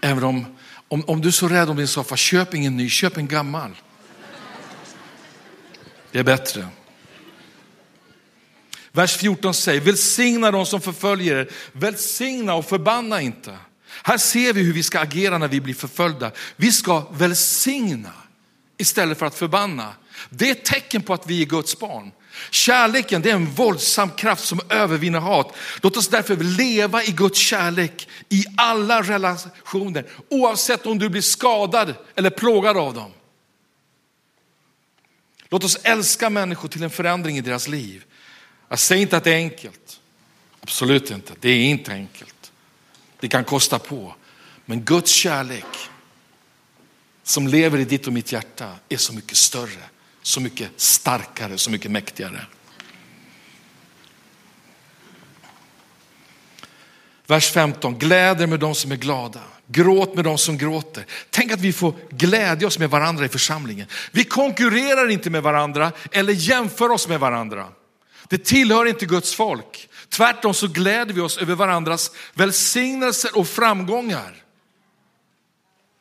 Även 0.00 0.24
om 0.24 0.57
om, 0.88 1.04
om 1.06 1.20
du 1.20 1.28
är 1.28 1.32
så 1.32 1.48
rädd 1.48 1.70
om 1.70 1.76
din 1.76 1.88
soffa, 1.88 2.16
köp 2.16 2.54
ingen 2.54 2.76
ny, 2.76 2.88
köp 2.88 3.16
en 3.16 3.28
gammal. 3.28 3.70
Det 6.12 6.18
är 6.18 6.24
bättre. 6.24 6.68
Vers 8.92 9.16
14 9.16 9.54
säger, 9.54 9.80
välsigna 9.80 10.50
de 10.50 10.66
som 10.66 10.80
förföljer 10.80 11.36
er, 11.36 11.50
välsigna 11.72 12.54
och 12.54 12.64
förbanna 12.64 13.20
inte. 13.20 13.58
Här 14.02 14.18
ser 14.18 14.52
vi 14.52 14.62
hur 14.62 14.72
vi 14.72 14.82
ska 14.82 15.00
agera 15.00 15.38
när 15.38 15.48
vi 15.48 15.60
blir 15.60 15.74
förföljda. 15.74 16.30
Vi 16.56 16.72
ska 16.72 17.06
välsigna 17.10 18.12
istället 18.76 19.18
för 19.18 19.26
att 19.26 19.34
förbanna. 19.34 19.92
Det 20.30 20.48
är 20.48 20.52
ett 20.52 20.64
tecken 20.64 21.02
på 21.02 21.14
att 21.14 21.26
vi 21.26 21.42
är 21.42 21.46
Guds 21.46 21.78
barn. 21.78 22.12
Kärleken 22.50 23.22
det 23.22 23.30
är 23.30 23.34
en 23.34 23.50
våldsam 23.50 24.10
kraft 24.10 24.44
som 24.44 24.60
övervinner 24.68 25.18
hat. 25.18 25.56
Låt 25.82 25.96
oss 25.96 26.08
därför 26.08 26.36
leva 26.36 27.04
i 27.04 27.10
Guds 27.10 27.38
kärlek 27.38 28.08
i 28.28 28.44
alla 28.56 29.02
relationer, 29.02 30.06
oavsett 30.28 30.86
om 30.86 30.98
du 30.98 31.08
blir 31.08 31.22
skadad 31.22 31.94
eller 32.14 32.30
plågad 32.30 32.76
av 32.76 32.94
dem. 32.94 33.12
Låt 35.48 35.64
oss 35.64 35.78
älska 35.82 36.30
människor 36.30 36.68
till 36.68 36.82
en 36.82 36.90
förändring 36.90 37.38
i 37.38 37.40
deras 37.40 37.68
liv. 37.68 38.04
Jag 38.68 38.78
säger 38.78 39.02
inte 39.02 39.16
att 39.16 39.24
det 39.24 39.30
är 39.30 39.36
enkelt. 39.36 40.00
Absolut 40.60 41.10
inte. 41.10 41.32
Det 41.40 41.48
är 41.48 41.64
inte 41.64 41.92
enkelt. 41.92 42.52
Det 43.20 43.28
kan 43.28 43.44
kosta 43.44 43.78
på. 43.78 44.14
Men 44.64 44.84
Guds 44.84 45.10
kärlek 45.10 45.64
som 47.22 47.48
lever 47.48 47.78
i 47.78 47.84
ditt 47.84 48.06
och 48.06 48.12
mitt 48.12 48.32
hjärta 48.32 48.72
är 48.88 48.96
så 48.96 49.14
mycket 49.14 49.36
större 49.36 49.82
så 50.22 50.40
mycket 50.40 50.70
starkare, 50.76 51.58
så 51.58 51.70
mycket 51.70 51.90
mäktigare. 51.90 52.46
Vers 57.26 57.50
15, 57.50 57.98
gläder 57.98 58.46
med 58.46 58.60
de 58.60 58.74
som 58.74 58.92
är 58.92 58.96
glada, 58.96 59.40
gråt 59.66 60.14
med 60.14 60.24
de 60.24 60.38
som 60.38 60.58
gråter. 60.58 61.06
Tänk 61.30 61.52
att 61.52 61.60
vi 61.60 61.72
får 61.72 61.94
glädja 62.10 62.66
oss 62.66 62.78
med 62.78 62.90
varandra 62.90 63.24
i 63.24 63.28
församlingen. 63.28 63.86
Vi 64.12 64.24
konkurrerar 64.24 65.08
inte 65.08 65.30
med 65.30 65.42
varandra 65.42 65.92
eller 66.12 66.32
jämför 66.32 66.90
oss 66.90 67.08
med 67.08 67.20
varandra. 67.20 67.68
Det 68.28 68.44
tillhör 68.44 68.86
inte 68.86 69.06
Guds 69.06 69.34
folk. 69.34 69.88
Tvärtom 70.08 70.54
så 70.54 70.68
gläder 70.68 71.14
vi 71.14 71.20
oss 71.20 71.38
över 71.38 71.54
varandras 71.54 72.10
välsignelser 72.34 73.38
och 73.38 73.48
framgångar. 73.48 74.36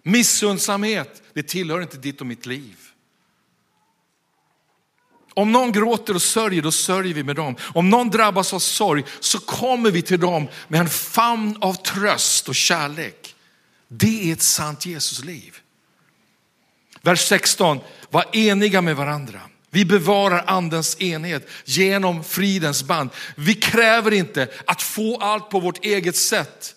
Missundsamhet, 0.04 1.22
det 1.34 1.44
tillhör 1.44 1.82
inte 1.82 1.98
ditt 1.98 2.22
och 2.22 2.28
mitt 2.28 2.46
liv. 2.46 2.87
Om 5.38 5.52
någon 5.52 5.72
gråter 5.72 6.16
och 6.16 6.22
sörjer, 6.22 6.62
då 6.62 6.72
sörjer 6.72 7.14
vi 7.14 7.24
med 7.24 7.36
dem. 7.36 7.56
Om 7.62 7.90
någon 7.90 8.10
drabbas 8.10 8.54
av 8.54 8.60
sorg 8.60 9.04
så 9.20 9.40
kommer 9.40 9.92
vi 9.92 10.02
till 10.02 10.20
dem 10.20 10.48
med 10.68 10.80
en 10.80 10.90
famn 10.90 11.58
av 11.62 11.74
tröst 11.74 12.50
och 12.50 12.56
kärlek. 12.56 13.36
Det 13.88 14.30
är 14.30 14.34
ett 14.34 14.42
sant 14.42 14.86
Jesusliv. 14.86 15.56
Vers 17.02 17.28
16, 17.28 17.80
var 18.10 18.36
eniga 18.36 18.82
med 18.82 18.96
varandra. 18.96 19.40
Vi 19.70 19.86
bevarar 19.86 20.44
andens 20.48 21.02
enhet 21.02 21.50
genom 21.66 22.24
fridens 22.24 22.84
band. 22.84 23.10
Vi 23.36 23.54
kräver 23.56 24.14
inte 24.14 24.48
att 24.66 24.82
få 24.82 25.18
allt 25.18 25.50
på 25.50 25.60
vårt 25.60 25.86
eget 25.86 26.16
sätt. 26.16 26.76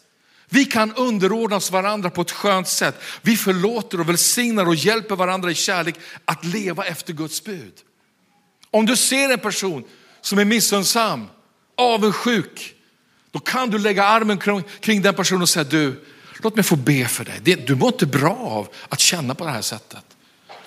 Vi 0.48 0.64
kan 0.64 0.94
underordna 0.94 1.56
oss 1.56 1.70
varandra 1.70 2.10
på 2.10 2.22
ett 2.22 2.30
skönt 2.30 2.68
sätt. 2.68 3.00
Vi 3.22 3.36
förlåter 3.36 4.00
och 4.00 4.08
välsignar 4.08 4.66
och 4.66 4.74
hjälper 4.74 5.16
varandra 5.16 5.50
i 5.50 5.54
kärlek 5.54 5.94
att 6.24 6.44
leva 6.44 6.84
efter 6.84 7.12
Guds 7.12 7.44
bud. 7.44 7.72
Om 8.70 8.86
du 8.86 8.96
ser 8.96 9.30
en 9.30 9.38
person 9.38 9.84
som 10.20 10.38
är 10.38 10.44
missunnsam, 10.44 11.28
avundsjuk, 11.76 12.74
då 13.30 13.38
kan 13.38 13.70
du 13.70 13.78
lägga 13.78 14.04
armen 14.04 14.62
kring 14.80 15.02
den 15.02 15.14
personen 15.14 15.42
och 15.42 15.48
säga 15.48 15.64
du, 15.64 16.04
låt 16.42 16.54
mig 16.54 16.64
få 16.64 16.76
be 16.76 17.08
för 17.08 17.24
dig. 17.24 17.56
Du 17.66 17.74
mår 17.74 17.88
inte 17.88 18.06
bra 18.06 18.36
av 18.36 18.68
att 18.88 19.00
känna 19.00 19.34
på 19.34 19.44
det 19.44 19.50
här 19.50 19.62
sättet. 19.62 20.04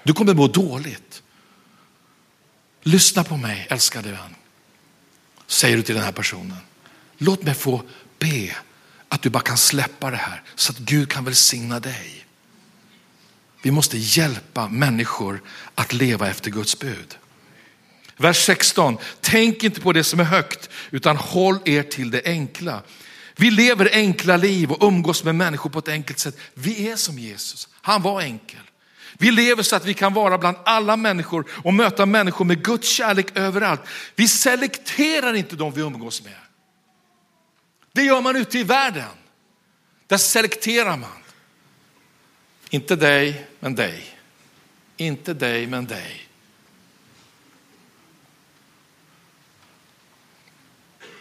Du 0.03 0.13
kommer 0.13 0.33
må 0.33 0.47
dåligt. 0.47 1.23
Lyssna 2.83 3.23
på 3.23 3.37
mig 3.37 3.67
älskade 3.69 4.11
vän, 4.11 4.35
säger 5.47 5.77
du 5.77 5.83
till 5.83 5.95
den 5.95 6.03
här 6.03 6.11
personen. 6.11 6.57
Låt 7.17 7.43
mig 7.43 7.53
få 7.53 7.81
be 8.19 8.55
att 9.09 9.21
du 9.21 9.29
bara 9.29 9.43
kan 9.43 9.57
släppa 9.57 10.11
det 10.11 10.17
här 10.17 10.43
så 10.55 10.71
att 10.71 10.77
Gud 10.77 11.09
kan 11.09 11.25
välsigna 11.25 11.79
dig. 11.79 12.25
Vi 13.61 13.71
måste 13.71 13.97
hjälpa 13.97 14.67
människor 14.67 15.41
att 15.75 15.93
leva 15.93 16.29
efter 16.29 16.51
Guds 16.51 16.79
bud. 16.79 17.17
Vers 18.17 18.45
16, 18.45 18.97
tänk 19.21 19.63
inte 19.63 19.81
på 19.81 19.93
det 19.93 20.03
som 20.03 20.19
är 20.19 20.23
högt 20.23 20.69
utan 20.91 21.17
håll 21.17 21.59
er 21.65 21.83
till 21.83 22.11
det 22.11 22.21
enkla. 22.25 22.81
Vi 23.35 23.51
lever 23.51 23.89
enkla 23.93 24.37
liv 24.37 24.71
och 24.71 24.87
umgås 24.87 25.23
med 25.23 25.35
människor 25.35 25.69
på 25.69 25.79
ett 25.79 25.87
enkelt 25.87 26.19
sätt. 26.19 26.37
Vi 26.53 26.89
är 26.89 26.95
som 26.95 27.19
Jesus, 27.19 27.67
han 27.81 28.01
var 28.01 28.21
enkel. 28.21 28.59
Vi 29.17 29.31
lever 29.31 29.63
så 29.63 29.75
att 29.75 29.85
vi 29.85 29.93
kan 29.93 30.13
vara 30.13 30.37
bland 30.37 30.57
alla 30.65 30.97
människor 30.97 31.45
och 31.63 31.73
möta 31.73 32.05
människor 32.05 32.45
med 32.45 32.63
Guds 32.63 32.89
kärlek 32.89 33.37
överallt. 33.37 33.81
Vi 34.15 34.27
selekterar 34.27 35.33
inte 35.33 35.55
de 35.55 35.71
vi 35.71 35.81
umgås 35.81 36.23
med. 36.23 36.33
Det 37.93 38.01
gör 38.01 38.21
man 38.21 38.35
ute 38.35 38.59
i 38.59 38.63
världen. 38.63 39.09
Där 40.07 40.17
selekterar 40.17 40.97
man. 40.97 41.23
Inte 42.69 42.95
dig, 42.95 43.47
men 43.59 43.75
dig. 43.75 44.17
Inte 44.97 45.33
dig, 45.33 45.67
men 45.67 45.85
dig. 45.85 46.27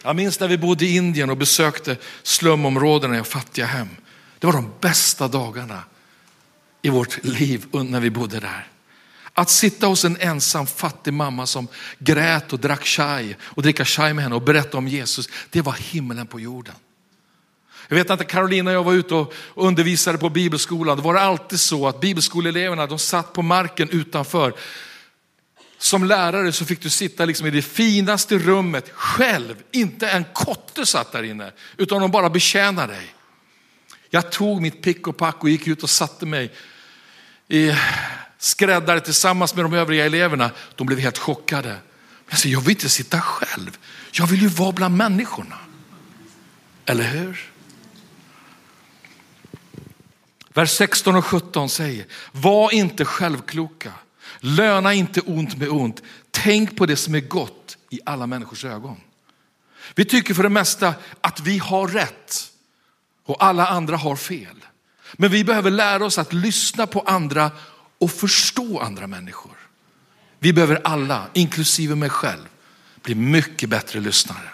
Jag 0.02 0.16
minns 0.16 0.40
när 0.40 0.48
vi 0.48 0.58
bodde 0.58 0.84
i 0.84 0.96
Indien 0.96 1.30
och 1.30 1.36
besökte 1.36 1.96
slumområdena 2.22 3.18
i 3.18 3.24
fattiga 3.24 3.66
hem. 3.66 3.88
Det 4.38 4.46
var 4.46 4.54
de 4.54 4.72
bästa 4.80 5.28
dagarna 5.28 5.84
i 6.82 6.88
vårt 6.88 7.24
liv 7.24 7.66
när 7.72 8.00
vi 8.00 8.10
bodde 8.10 8.40
där. 8.40 8.66
Att 9.34 9.50
sitta 9.50 9.86
hos 9.86 10.04
en 10.04 10.16
ensam 10.20 10.66
fattig 10.66 11.12
mamma 11.12 11.46
som 11.46 11.68
grät 11.98 12.52
och 12.52 12.58
drack 12.58 12.84
chai 12.84 13.36
och 13.42 13.62
dricka 13.62 13.84
chai 13.84 14.14
med 14.14 14.24
henne 14.24 14.34
och 14.34 14.42
berätta 14.42 14.78
om 14.78 14.88
Jesus, 14.88 15.28
det 15.50 15.60
var 15.60 15.72
himlen 15.72 16.26
på 16.26 16.40
jorden. 16.40 16.74
Jag 17.88 17.96
vet 17.96 18.10
att 18.10 18.28
Carolina 18.28 18.70
och 18.70 18.76
jag 18.76 18.84
var 18.84 18.92
ute 18.92 19.14
och 19.14 19.32
undervisade 19.54 20.18
på 20.18 20.30
bibelskolan, 20.30 20.96
då 20.96 21.02
var 21.02 21.14
det 21.14 21.20
alltid 21.20 21.60
så 21.60 21.88
att 21.88 22.00
bibelskoleeleverna 22.00 22.86
de 22.86 22.98
satt 22.98 23.32
på 23.32 23.42
marken 23.42 23.88
utanför. 23.90 24.54
Som 25.82 26.04
lärare 26.04 26.52
så 26.52 26.64
fick 26.64 26.82
du 26.82 26.90
sitta 26.90 27.24
liksom 27.24 27.46
i 27.46 27.50
det 27.50 27.62
finaste 27.62 28.38
rummet 28.38 28.90
själv, 28.94 29.62
inte 29.72 30.08
en 30.08 30.24
kotte 30.32 30.86
satt 30.86 31.12
där 31.12 31.22
inne, 31.22 31.52
utan 31.76 32.00
de 32.00 32.10
bara 32.10 32.30
betjänade 32.30 32.92
dig. 32.92 33.14
Jag 34.10 34.32
tog 34.32 34.62
mitt 34.62 34.82
pick 34.82 35.06
och 35.06 35.16
pack 35.16 35.42
och 35.42 35.48
gick 35.50 35.66
ut 35.66 35.82
och 35.82 35.90
satte 35.90 36.26
mig 36.26 36.52
i 37.48 37.72
skräddare 38.38 39.00
tillsammans 39.00 39.54
med 39.54 39.64
de 39.64 39.72
övriga 39.72 40.06
eleverna. 40.06 40.50
De 40.76 40.86
blev 40.86 40.98
helt 40.98 41.18
chockade. 41.18 41.76
Jag 42.28 42.38
sa, 42.38 42.48
jag 42.48 42.60
vill 42.60 42.70
inte 42.70 42.88
sitta 42.88 43.20
själv, 43.20 43.78
jag 44.12 44.26
vill 44.26 44.42
ju 44.42 44.48
vara 44.48 44.72
bland 44.72 44.96
människorna. 44.96 45.58
Eller 46.86 47.04
hur? 47.04 47.52
Vers 50.54 50.70
16 50.70 51.16
och 51.16 51.24
17 51.24 51.68
säger, 51.68 52.06
var 52.32 52.74
inte 52.74 53.04
självkloka, 53.04 53.92
löna 54.42 54.94
inte 54.94 55.20
ont 55.20 55.57
med 55.57 55.68
ont, 55.68 56.02
tänk 56.31 56.76
på 56.76 56.87
det 56.87 56.96
som 56.96 57.14
är 57.14 57.20
gott 57.20 57.76
i 57.90 58.00
alla 58.07 58.26
människors 58.26 58.64
ögon. 58.64 59.00
Vi 59.94 60.05
tycker 60.05 60.35
för 60.35 60.42
det 60.42 60.48
mesta 60.48 60.94
att 61.20 61.40
vi 61.40 61.59
har 61.59 61.88
rätt 61.88 62.50
och 63.24 63.44
alla 63.44 63.66
andra 63.66 63.96
har 63.96 64.16
fel. 64.16 64.57
Men 65.12 65.31
vi 65.31 65.44
behöver 65.44 65.70
lära 65.70 66.05
oss 66.05 66.18
att 66.18 66.33
lyssna 66.33 66.87
på 66.87 67.00
andra 67.00 67.50
och 67.98 68.11
förstå 68.11 68.78
andra 68.78 69.07
människor. 69.07 69.57
Vi 70.38 70.52
behöver 70.52 70.81
alla, 70.85 71.26
inklusive 71.33 71.94
mig 71.94 72.11
själv, 72.11 72.48
bli 73.02 73.14
mycket 73.14 73.68
bättre 73.68 74.00
lyssnare. 74.00 74.48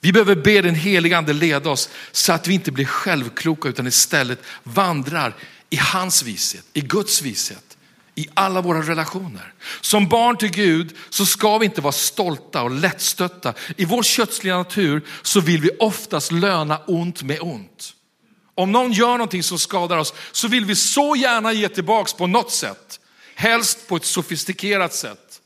Vi 0.00 0.12
behöver 0.12 0.34
be 0.34 0.62
den 0.62 0.74
helige 0.74 1.18
ande 1.18 1.32
leda 1.32 1.70
oss 1.70 1.88
så 2.12 2.32
att 2.32 2.48
vi 2.48 2.54
inte 2.54 2.72
blir 2.72 2.84
självkloka 2.84 3.68
utan 3.68 3.86
istället 3.86 4.42
vandrar 4.62 5.34
i 5.70 5.76
hans 5.76 6.22
vishet, 6.22 6.64
i 6.72 6.80
Guds 6.80 7.22
vishet, 7.22 7.76
i 8.14 8.28
alla 8.34 8.60
våra 8.60 8.82
relationer. 8.82 9.54
Som 9.80 10.08
barn 10.08 10.36
till 10.36 10.50
Gud 10.50 10.96
så 11.10 11.26
ska 11.26 11.58
vi 11.58 11.64
inte 11.64 11.80
vara 11.80 11.92
stolta 11.92 12.62
och 12.62 12.70
lättstötta. 12.70 13.54
I 13.76 13.84
vår 13.84 14.02
kötsliga 14.02 14.56
natur 14.56 15.06
så 15.22 15.40
vill 15.40 15.60
vi 15.60 15.70
oftast 15.78 16.32
löna 16.32 16.78
ont 16.78 17.22
med 17.22 17.38
ont. 17.40 17.92
Om 18.54 18.72
någon 18.72 18.92
gör 18.92 19.12
någonting 19.12 19.42
som 19.42 19.58
skadar 19.58 19.96
oss 19.96 20.14
så 20.32 20.48
vill 20.48 20.64
vi 20.64 20.74
så 20.74 21.16
gärna 21.16 21.52
ge 21.52 21.68
tillbaks 21.68 22.12
på 22.12 22.26
något 22.26 22.50
sätt. 22.50 23.00
Helst 23.34 23.88
på 23.88 23.96
ett 23.96 24.04
sofistikerat 24.04 24.94
sätt. 24.94 25.40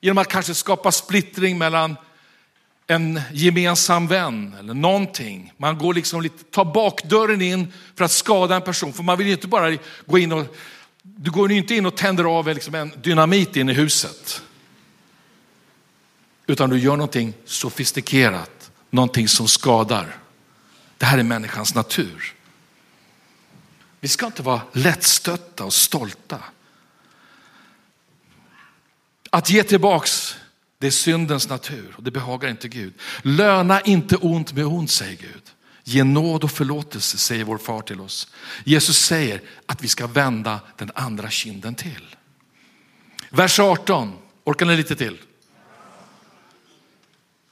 Genom 0.00 0.18
att 0.18 0.28
kanske 0.28 0.54
skapa 0.54 0.92
splittring 0.92 1.58
mellan 1.58 1.96
en 2.86 3.20
gemensam 3.32 4.06
vän 4.06 4.54
eller 4.58 4.74
någonting. 4.74 5.52
Man 5.56 5.78
går 5.78 5.94
liksom 5.94 6.22
lite, 6.22 6.44
tar 6.44 6.64
bakdörren 6.64 7.42
in 7.42 7.72
för 7.94 8.04
att 8.04 8.10
skada 8.10 8.56
en 8.56 8.62
person. 8.62 8.92
För 8.92 9.02
man 9.02 9.18
vill 9.18 9.26
ju 9.26 9.32
inte 9.32 9.48
bara 9.48 9.76
gå 10.06 10.18
in 10.18 10.32
och, 10.32 10.56
du 11.02 11.30
går 11.30 11.52
ju 11.52 11.58
inte 11.58 11.74
in 11.74 11.86
och 11.86 11.96
tänder 11.96 12.24
av 12.24 12.48
liksom 12.48 12.74
en 12.74 12.92
dynamit 13.02 13.56
in 13.56 13.68
i 13.68 13.72
huset. 13.72 14.42
Utan 16.46 16.70
du 16.70 16.78
gör 16.78 16.96
någonting 16.96 17.34
sofistikerat, 17.44 18.70
någonting 18.90 19.28
som 19.28 19.48
skadar. 19.48 20.16
Det 20.98 21.06
här 21.06 21.18
är 21.18 21.22
människans 21.22 21.74
natur. 21.74 22.34
Vi 24.00 24.08
ska 24.08 24.26
inte 24.26 24.42
vara 24.42 24.60
lättstötta 24.72 25.64
och 25.64 25.72
stolta. 25.72 26.38
Att 29.30 29.50
ge 29.50 29.62
tillbaks 29.62 30.36
det 30.84 30.88
är 30.88 30.90
syndens 30.90 31.48
natur 31.48 31.94
och 31.96 32.02
det 32.02 32.10
behagar 32.10 32.50
inte 32.50 32.68
Gud. 32.68 32.94
Löna 33.22 33.80
inte 33.80 34.16
ont 34.16 34.52
med 34.52 34.66
ont, 34.66 34.90
säger 34.90 35.16
Gud. 35.16 35.42
Ge 35.84 36.04
nåd 36.04 36.44
och 36.44 36.50
förlåtelse, 36.50 37.18
säger 37.18 37.44
vår 37.44 37.58
far 37.58 37.80
till 37.80 38.00
oss. 38.00 38.28
Jesus 38.64 38.98
säger 38.98 39.40
att 39.66 39.82
vi 39.82 39.88
ska 39.88 40.06
vända 40.06 40.60
den 40.76 40.90
andra 40.94 41.30
kinden 41.30 41.74
till. 41.74 42.16
Vers 43.30 43.60
18, 43.60 44.12
orkar 44.44 44.66
ni 44.66 44.76
lite 44.76 44.96
till? 44.96 45.18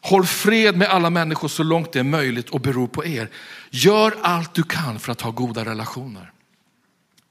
Håll 0.00 0.26
fred 0.26 0.76
med 0.76 0.88
alla 0.88 1.10
människor 1.10 1.48
så 1.48 1.62
långt 1.62 1.92
det 1.92 1.98
är 1.98 2.04
möjligt 2.04 2.50
och 2.50 2.60
beror 2.60 2.86
på 2.86 3.04
er. 3.04 3.30
Gör 3.70 4.14
allt 4.22 4.54
du 4.54 4.62
kan 4.62 4.98
för 4.98 5.12
att 5.12 5.20
ha 5.20 5.30
goda 5.30 5.64
relationer. 5.64 6.32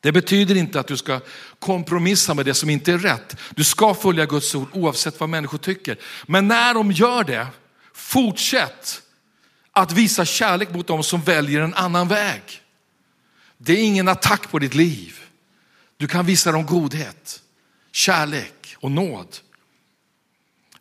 Det 0.01 0.11
betyder 0.11 0.55
inte 0.55 0.79
att 0.79 0.87
du 0.87 0.97
ska 0.97 1.19
kompromissa 1.59 2.33
med 2.33 2.45
det 2.45 2.53
som 2.53 2.69
inte 2.69 2.93
är 2.93 2.97
rätt. 2.97 3.37
Du 3.55 3.63
ska 3.63 3.93
följa 3.93 4.25
Guds 4.25 4.55
ord 4.55 4.67
oavsett 4.73 5.19
vad 5.19 5.29
människor 5.29 5.57
tycker. 5.57 5.97
Men 6.27 6.47
när 6.47 6.73
de 6.73 6.91
gör 6.91 7.23
det, 7.23 7.47
fortsätt 7.93 9.01
att 9.71 9.91
visa 9.91 10.25
kärlek 10.25 10.73
mot 10.73 10.87
dem 10.87 11.03
som 11.03 11.21
väljer 11.21 11.61
en 11.61 11.73
annan 11.73 12.07
väg. 12.07 12.41
Det 13.57 13.73
är 13.73 13.83
ingen 13.83 14.07
attack 14.07 14.51
på 14.51 14.59
ditt 14.59 14.73
liv. 14.73 15.19
Du 15.97 16.07
kan 16.07 16.25
visa 16.25 16.51
dem 16.51 16.65
godhet, 16.65 17.41
kärlek 17.91 18.75
och 18.79 18.91
nåd. 18.91 19.37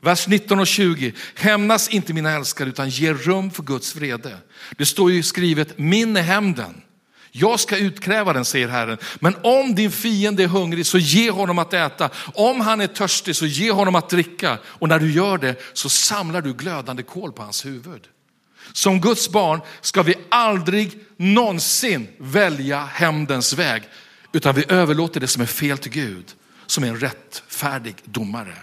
Vers 0.00 0.28
19 0.28 0.60
och 0.60 0.66
20. 0.66 1.14
Hämnas 1.34 1.88
inte 1.88 2.12
mina 2.12 2.30
älskade 2.30 2.70
utan 2.70 2.88
ge 2.88 3.12
rum 3.12 3.50
för 3.50 3.62
Guds 3.62 3.96
vrede. 3.96 4.38
Det 4.76 4.86
står 4.86 5.12
ju 5.12 5.22
skrivet, 5.22 5.78
min 5.78 6.16
är 6.16 6.22
hämnden. 6.22 6.82
Jag 7.32 7.60
ska 7.60 7.76
utkräva 7.76 8.32
den, 8.32 8.44
säger 8.44 8.68
Herren. 8.68 8.98
Men 9.20 9.36
om 9.42 9.74
din 9.74 9.90
fiende 9.90 10.42
är 10.42 10.48
hungrig 10.48 10.86
så 10.86 10.98
ge 10.98 11.30
honom 11.30 11.58
att 11.58 11.74
äta. 11.74 12.10
Om 12.34 12.60
han 12.60 12.80
är 12.80 12.86
törstig 12.86 13.36
så 13.36 13.46
ge 13.46 13.72
honom 13.72 13.94
att 13.94 14.08
dricka. 14.08 14.58
Och 14.64 14.88
när 14.88 14.98
du 14.98 15.12
gör 15.12 15.38
det 15.38 15.56
så 15.72 15.88
samlar 15.88 16.42
du 16.42 16.52
glödande 16.52 17.02
kol 17.02 17.32
på 17.32 17.42
hans 17.42 17.66
huvud. 17.66 18.08
Som 18.72 19.00
Guds 19.00 19.28
barn 19.28 19.60
ska 19.80 20.02
vi 20.02 20.14
aldrig 20.28 20.98
någonsin 21.16 22.08
välja 22.18 22.84
hämndens 22.84 23.52
väg, 23.52 23.82
utan 24.32 24.54
vi 24.54 24.64
överlåter 24.68 25.20
det 25.20 25.28
som 25.28 25.42
är 25.42 25.46
fel 25.46 25.78
till 25.78 25.92
Gud, 25.92 26.24
som 26.66 26.84
är 26.84 26.88
en 26.88 27.00
rättfärdig 27.00 27.94
domare. 28.04 28.54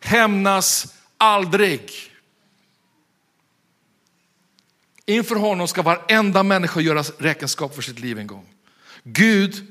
Hämnas 0.00 0.94
aldrig. 1.18 1.90
Inför 5.06 5.36
honom 5.36 5.68
ska 5.68 5.82
varenda 5.82 6.42
människa 6.42 6.80
göra 6.80 7.02
räkenskap 7.18 7.74
för 7.74 7.82
sitt 7.82 7.98
liv 7.98 8.18
en 8.18 8.26
gång. 8.26 8.46
Gud 9.02 9.66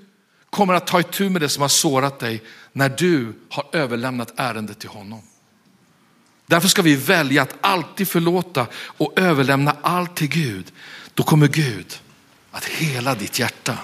kommer 0.49 0.73
att 0.73 0.87
ta 0.87 0.99
itu 0.99 1.29
med 1.29 1.41
det 1.41 1.49
som 1.49 1.61
har 1.61 1.69
sårat 1.69 2.19
dig 2.19 2.43
när 2.73 2.89
du 2.89 3.33
har 3.49 3.65
överlämnat 3.71 4.33
ärendet 4.35 4.79
till 4.79 4.89
honom. 4.89 5.21
Därför 6.47 6.67
ska 6.67 6.81
vi 6.81 6.95
välja 6.95 7.41
att 7.41 7.55
alltid 7.61 8.07
förlåta 8.07 8.67
och 8.75 9.19
överlämna 9.19 9.75
allt 9.81 10.15
till 10.15 10.27
Gud. 10.27 10.71
Då 11.13 11.23
kommer 11.23 11.47
Gud 11.47 11.99
att 12.51 12.65
hela 12.65 13.15
ditt 13.15 13.39
hjärta. 13.39 13.77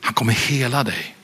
Han 0.00 0.14
kommer 0.14 0.32
hela 0.32 0.84
dig. 0.84 1.16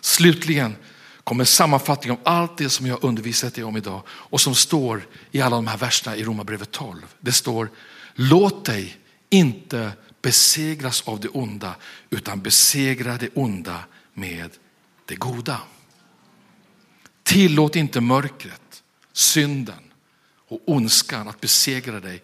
Slutligen 0.00 0.76
kommer 1.24 1.44
sammanfattning 1.44 2.12
om 2.12 2.18
allt 2.24 2.58
det 2.58 2.70
som 2.70 2.86
jag 2.86 3.04
undervisat 3.04 3.54
dig 3.54 3.64
om 3.64 3.76
idag 3.76 4.02
och 4.08 4.40
som 4.40 4.54
står 4.54 5.06
i 5.30 5.40
alla 5.40 5.56
de 5.56 5.66
här 5.66 5.76
verserna 5.76 6.16
i 6.16 6.24
Romarbrevet 6.24 6.70
12. 6.70 7.06
Det 7.20 7.32
står 7.32 7.68
Låt 8.22 8.64
dig 8.64 8.96
inte 9.30 9.92
besegras 10.22 11.02
av 11.06 11.20
det 11.20 11.28
onda, 11.28 11.76
utan 12.10 12.40
besegra 12.40 13.16
det 13.16 13.28
onda 13.34 13.84
med 14.14 14.50
det 15.06 15.14
goda. 15.14 15.60
Tillåt 17.22 17.76
inte 17.76 18.00
mörkret, 18.00 18.82
synden 19.12 19.92
och 20.48 20.60
ondskan 20.66 21.28
att 21.28 21.40
besegra 21.40 22.00
dig 22.00 22.22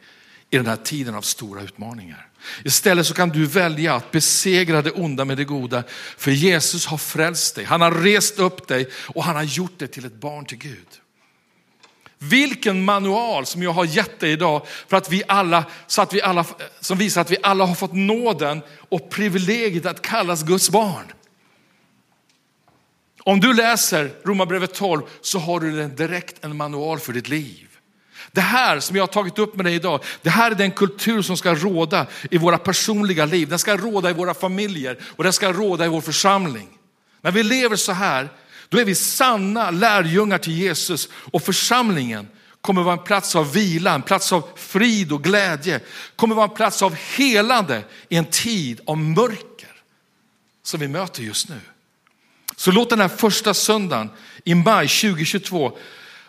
i 0.50 0.56
den 0.56 0.66
här 0.66 0.76
tiden 0.76 1.14
av 1.14 1.22
stora 1.22 1.62
utmaningar. 1.62 2.28
Istället 2.64 3.06
så 3.06 3.14
kan 3.14 3.28
du 3.28 3.46
välja 3.46 3.94
att 3.94 4.10
besegra 4.10 4.82
det 4.82 4.90
onda 4.90 5.24
med 5.24 5.36
det 5.36 5.44
goda. 5.44 5.82
För 6.16 6.30
Jesus 6.30 6.86
har 6.86 6.98
frälst 6.98 7.54
dig, 7.54 7.64
han 7.64 7.80
har 7.80 7.90
rest 7.90 8.38
upp 8.38 8.68
dig 8.68 8.90
och 8.92 9.24
han 9.24 9.36
har 9.36 9.42
gjort 9.42 9.78
dig 9.78 9.88
till 9.88 10.04
ett 10.04 10.20
barn 10.20 10.44
till 10.44 10.58
Gud. 10.58 10.88
Vilken 12.18 12.84
manual 12.84 13.46
som 13.46 13.62
jag 13.62 13.72
har 13.72 13.84
gett 13.84 14.20
dig 14.20 14.32
idag 14.32 14.62
för 14.88 14.96
att 14.96 15.10
vi 15.10 15.22
alla, 15.28 15.64
så 15.86 16.02
att 16.02 16.12
vi 16.12 16.22
alla, 16.22 16.44
som 16.80 16.98
visar 16.98 17.20
att 17.20 17.30
vi 17.30 17.36
alla 17.42 17.64
har 17.64 17.74
fått 17.74 17.94
nåden 17.94 18.62
och 18.88 19.10
privilegiet 19.10 19.86
att 19.86 20.02
kallas 20.02 20.42
Guds 20.42 20.70
barn. 20.70 21.12
Om 23.22 23.40
du 23.40 23.54
läser 23.54 24.10
Romarbrevet 24.24 24.74
12 24.74 25.02
så 25.20 25.38
har 25.38 25.60
du 25.60 25.88
direkt 25.88 26.44
en 26.44 26.56
manual 26.56 26.98
för 26.98 27.12
ditt 27.12 27.28
liv. 27.28 27.66
Det 28.32 28.40
här 28.40 28.80
som 28.80 28.96
jag 28.96 29.02
har 29.02 29.08
tagit 29.08 29.38
upp 29.38 29.56
med 29.56 29.64
dig 29.64 29.74
idag, 29.74 30.04
det 30.22 30.30
här 30.30 30.50
är 30.50 30.54
den 30.54 30.70
kultur 30.70 31.22
som 31.22 31.36
ska 31.36 31.54
råda 31.54 32.06
i 32.30 32.38
våra 32.38 32.58
personliga 32.58 33.24
liv. 33.24 33.48
Den 33.48 33.58
ska 33.58 33.76
råda 33.76 34.10
i 34.10 34.12
våra 34.12 34.34
familjer 34.34 34.98
och 35.16 35.24
den 35.24 35.32
ska 35.32 35.52
råda 35.52 35.84
i 35.86 35.88
vår 35.88 36.00
församling. 36.00 36.68
När 37.20 37.30
vi 37.30 37.42
lever 37.42 37.76
så 37.76 37.92
här, 37.92 38.28
då 38.68 38.78
är 38.78 38.84
vi 38.84 38.94
sanna 38.94 39.70
lärjungar 39.70 40.38
till 40.38 40.52
Jesus 40.52 41.08
och 41.12 41.42
församlingen 41.42 42.28
kommer 42.66 42.82
vara 42.82 42.96
en 42.96 43.04
plats 43.04 43.36
av 43.36 43.52
vila, 43.52 43.94
en 43.94 44.02
plats 44.02 44.32
av 44.32 44.48
frid 44.56 45.12
och 45.12 45.24
glädje. 45.24 45.80
Kommer 46.16 46.34
vara 46.34 46.48
en 46.48 46.54
plats 46.54 46.82
av 46.82 46.94
helande 46.94 47.84
i 48.08 48.16
en 48.16 48.24
tid 48.24 48.80
av 48.86 48.98
mörker 48.98 49.72
som 50.62 50.80
vi 50.80 50.88
möter 50.88 51.22
just 51.22 51.48
nu. 51.48 51.60
Så 52.56 52.70
låt 52.70 52.90
den 52.90 53.00
här 53.00 53.08
första 53.08 53.54
söndagen 53.54 54.10
i 54.44 54.54
maj 54.54 54.88
2022, 54.88 55.78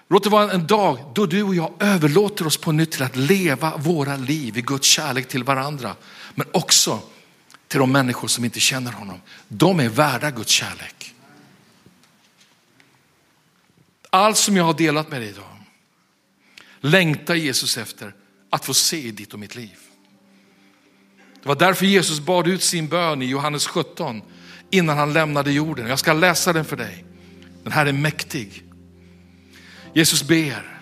låt 0.09 0.23
det 0.23 0.29
vara 0.29 0.51
en 0.51 0.67
dag 0.67 1.11
då 1.15 1.25
du 1.25 1.43
och 1.43 1.55
jag 1.55 1.73
överlåter 1.79 2.47
oss 2.47 2.57
på 2.57 2.71
nytt 2.71 2.91
till 2.91 3.03
att 3.03 3.15
leva 3.15 3.77
våra 3.77 4.17
liv 4.17 4.57
i 4.57 4.61
Guds 4.61 4.87
kärlek 4.87 5.27
till 5.27 5.43
varandra. 5.43 5.95
Men 6.35 6.47
också 6.51 6.99
till 7.67 7.79
de 7.79 7.91
människor 7.91 8.27
som 8.27 8.45
inte 8.45 8.59
känner 8.59 8.91
honom. 8.91 9.21
De 9.47 9.79
är 9.79 9.89
värda 9.89 10.31
Guds 10.31 10.51
kärlek. 10.51 10.96
Allt 14.09 14.37
som 14.37 14.57
jag 14.57 14.63
har 14.63 14.73
delat 14.73 15.11
med 15.11 15.21
dig 15.21 15.29
idag 15.29 15.57
längtar 16.81 17.35
Jesus 17.35 17.77
efter 17.77 18.13
att 18.49 18.65
få 18.65 18.73
se 18.73 18.97
i 18.97 19.11
ditt 19.11 19.33
och 19.33 19.39
mitt 19.39 19.55
liv. 19.55 19.77
Det 21.43 21.47
var 21.47 21.55
därför 21.55 21.85
Jesus 21.85 22.19
bad 22.19 22.47
ut 22.47 22.63
sin 22.63 22.87
bön 22.87 23.21
i 23.21 23.25
Johannes 23.25 23.67
17 23.67 24.21
innan 24.69 24.97
han 24.97 25.13
lämnade 25.13 25.51
jorden. 25.51 25.87
Jag 25.87 25.99
ska 25.99 26.13
läsa 26.13 26.53
den 26.53 26.65
för 26.65 26.75
dig. 26.75 27.05
Den 27.63 27.71
här 27.71 27.85
är 27.85 27.93
mäktig. 27.93 28.63
Jesus 29.93 30.23
ber. 30.23 30.79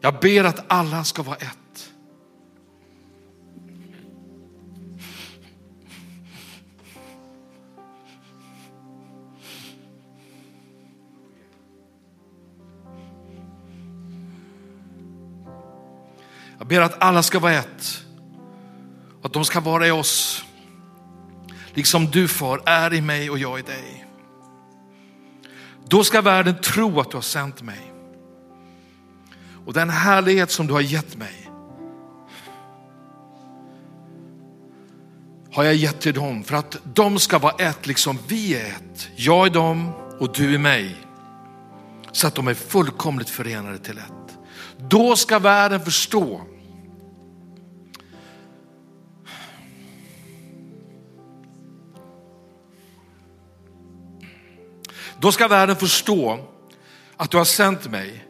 Jag 0.00 0.20
ber 0.20 0.44
att 0.44 0.64
alla 0.68 1.04
ska 1.04 1.22
vara 1.22 1.36
ett. 1.36 1.57
Jag 16.58 16.66
ber 16.66 16.80
att 16.80 17.02
alla 17.02 17.22
ska 17.22 17.38
vara 17.38 17.52
ett. 17.52 18.04
Att 19.22 19.32
de 19.32 19.44
ska 19.44 19.60
vara 19.60 19.86
i 19.86 19.90
oss. 19.90 20.44
Liksom 21.74 22.06
du 22.06 22.28
far 22.28 22.62
är 22.66 22.94
i 22.94 23.00
mig 23.00 23.30
och 23.30 23.38
jag 23.38 23.58
i 23.58 23.62
dig. 23.62 24.06
Då 25.88 26.04
ska 26.04 26.20
världen 26.20 26.60
tro 26.60 27.00
att 27.00 27.10
du 27.10 27.16
har 27.16 27.22
sänt 27.22 27.62
mig. 27.62 27.92
Och 29.66 29.72
den 29.72 29.90
härlighet 29.90 30.50
som 30.50 30.66
du 30.66 30.72
har 30.72 30.80
gett 30.80 31.16
mig 31.16 31.50
har 35.52 35.64
jag 35.64 35.74
gett 35.74 36.00
till 36.00 36.14
dem 36.14 36.44
för 36.44 36.56
att 36.56 36.76
de 36.94 37.18
ska 37.18 37.38
vara 37.38 37.54
ett 37.58 37.86
liksom 37.86 38.18
vi 38.28 38.54
är 38.54 38.66
ett. 38.66 39.08
Jag 39.16 39.46
i 39.46 39.50
dem 39.50 39.92
och 40.18 40.32
du 40.32 40.54
i 40.54 40.58
mig. 40.58 40.96
Så 42.12 42.26
att 42.26 42.34
de 42.34 42.48
är 42.48 42.54
fullkomligt 42.54 43.30
förenade 43.30 43.78
till 43.78 43.98
ett. 43.98 44.17
Då 44.78 45.16
ska 45.16 45.38
världen 45.38 45.80
förstå 45.80 46.40
Då 55.20 55.32
ska 55.32 55.48
världen 55.48 55.76
förstå 55.76 56.38
att 57.16 57.30
du 57.30 57.36
har 57.36 57.44
sänt 57.44 57.90
mig 57.90 58.24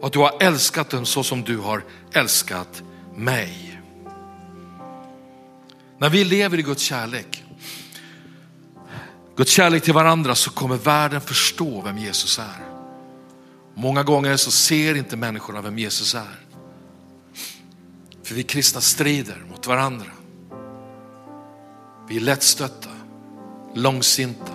och 0.00 0.06
att 0.06 0.12
du 0.12 0.18
har 0.18 0.36
älskat 0.40 0.90
dem 0.90 1.06
så 1.06 1.22
som 1.22 1.42
du 1.42 1.58
har 1.58 1.84
älskat 2.12 2.82
mig. 3.16 3.80
När 5.98 6.10
vi 6.10 6.24
lever 6.24 6.58
i 6.58 6.62
Guds 6.62 6.82
kärlek, 6.82 7.44
Guds 9.36 9.50
kärlek 9.50 9.82
till 9.82 9.94
varandra 9.94 10.34
så 10.34 10.50
kommer 10.50 10.76
världen 10.76 11.20
förstå 11.20 11.82
vem 11.82 11.98
Jesus 11.98 12.38
är. 12.38 12.75
Många 13.78 14.02
gånger 14.02 14.36
så 14.36 14.50
ser 14.50 14.94
inte 14.94 15.16
människorna 15.16 15.60
vem 15.60 15.78
Jesus 15.78 16.14
är. 16.14 16.40
För 18.22 18.34
vi 18.34 18.42
kristna 18.42 18.80
strider 18.80 19.42
mot 19.50 19.66
varandra. 19.66 20.06
Vi 22.08 22.16
är 22.16 22.20
lättstötta, 22.20 22.88
långsinta. 23.74 24.52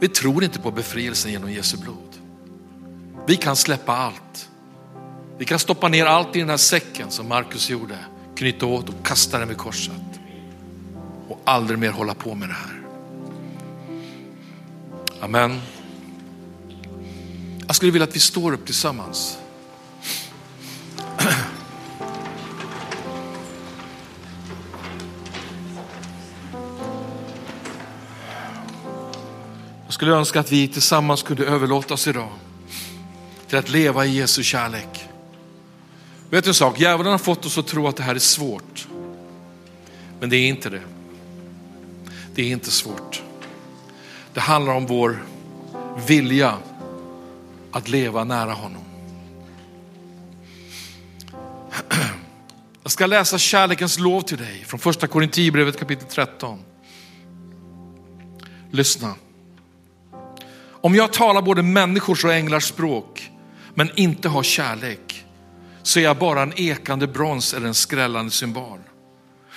Vi 0.00 0.08
tror 0.08 0.44
inte 0.44 0.58
på 0.58 0.70
befrielsen 0.70 1.32
genom 1.32 1.52
Jesu 1.52 1.76
blod. 1.76 2.16
Vi 3.26 3.36
kan 3.36 3.56
släppa 3.56 3.96
allt. 3.96 4.50
Vi 5.38 5.44
kan 5.44 5.58
stoppa 5.58 5.88
ner 5.88 6.06
allt 6.06 6.36
i 6.36 6.40
den 6.40 6.50
här 6.50 6.56
säcken 6.56 7.10
som 7.10 7.28
Markus 7.28 7.70
gjorde, 7.70 7.98
knyta 8.36 8.66
åt 8.66 8.88
och 8.88 9.06
kasta 9.06 9.38
den 9.38 9.48
vid 9.48 9.56
korset. 9.56 10.20
Och 11.28 11.40
aldrig 11.44 11.78
mer 11.78 11.90
hålla 11.90 12.14
på 12.14 12.34
med 12.34 12.48
det 12.48 12.54
här. 12.54 12.82
Amen. 15.20 15.60
Jag 17.68 17.76
skulle 17.76 17.92
vilja 17.92 18.04
att 18.08 18.16
vi 18.16 18.20
står 18.20 18.52
upp 18.52 18.66
tillsammans. 18.66 19.38
Jag 29.84 29.92
skulle 29.94 30.12
önska 30.12 30.40
att 30.40 30.52
vi 30.52 30.68
tillsammans 30.68 31.22
kunde 31.22 31.46
överlåta 31.46 31.94
oss 31.94 32.06
idag 32.06 32.28
till 33.48 33.58
att 33.58 33.70
leva 33.70 34.06
i 34.06 34.16
Jesu 34.16 34.42
kärlek. 34.42 35.08
Vet 36.30 36.44
du 36.44 36.50
en 36.50 36.54
sak, 36.54 36.80
djävulen 36.80 37.12
har 37.12 37.18
fått 37.18 37.46
oss 37.46 37.58
att 37.58 37.66
tro 37.66 37.88
att 37.88 37.96
det 37.96 38.02
här 38.02 38.14
är 38.14 38.18
svårt. 38.18 38.88
Men 40.20 40.30
det 40.30 40.36
är 40.36 40.48
inte 40.48 40.70
det. 40.70 40.82
Det 42.34 42.42
är 42.42 42.52
inte 42.52 42.70
svårt. 42.70 43.22
Det 44.32 44.40
handlar 44.40 44.72
om 44.72 44.86
vår 44.86 45.24
vilja 46.06 46.58
att 47.72 47.88
leva 47.88 48.24
nära 48.24 48.52
honom. 48.52 48.82
Jag 52.82 52.92
ska 52.92 53.06
läsa 53.06 53.38
kärlekens 53.38 53.98
lov 53.98 54.20
till 54.20 54.38
dig 54.38 54.64
från 54.66 54.80
första 54.80 55.06
Korinthierbrevet 55.06 55.78
kapitel 55.78 56.08
13. 56.08 56.58
Lyssna. 58.70 59.14
Om 60.70 60.94
jag 60.94 61.12
talar 61.12 61.42
både 61.42 61.62
människors 61.62 62.24
och 62.24 62.32
änglars 62.32 62.64
språk 62.64 63.30
men 63.74 63.90
inte 63.94 64.28
har 64.28 64.42
kärlek 64.42 65.24
så 65.82 65.98
är 65.98 66.04
jag 66.04 66.18
bara 66.18 66.42
en 66.42 66.52
ekande 66.56 67.06
brons 67.06 67.54
eller 67.54 67.66
en 67.66 67.74
skrällande 67.74 68.30
symbol. 68.30 68.78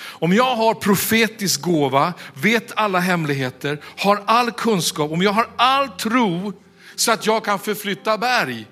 Om 0.04 0.34
jag 0.34 0.56
har 0.56 0.74
profetisk 0.74 1.62
gåva, 1.62 2.13
vet 2.34 2.71
alla 2.76 3.00
hemligheter, 3.00 3.82
har 3.97 4.24
all 4.26 4.52
kunskap, 4.52 5.12
om 5.12 5.21
jag 5.21 5.32
har 5.32 5.50
all 5.56 5.88
tro 5.89 6.54
så 6.95 7.12
att 7.12 7.25
jag 7.25 7.45
kan 7.45 7.60
förflytta 7.60 8.17
berg, 8.17 8.67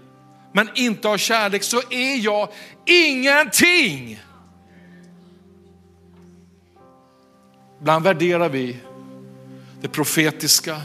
men 0.53 0.69
inte 0.75 1.09
av 1.09 1.17
kärlek 1.17 1.63
så 1.63 1.81
är 1.89 2.15
jag 2.25 2.49
ingenting. 2.85 4.19
Ibland 7.79 8.03
värderar 8.03 8.49
vi 8.49 8.77
det 9.81 9.87
profetiska, 9.87 10.81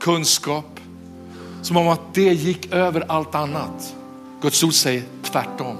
kunskap, 0.00 0.80
som 1.62 1.76
om 1.76 1.88
att 1.88 2.14
det 2.14 2.32
gick 2.32 2.72
över 2.72 3.04
allt 3.08 3.34
annat. 3.34 3.94
Guds 4.42 4.64
ord 4.64 4.74
säger 4.74 5.02
tvärtom. 5.22 5.76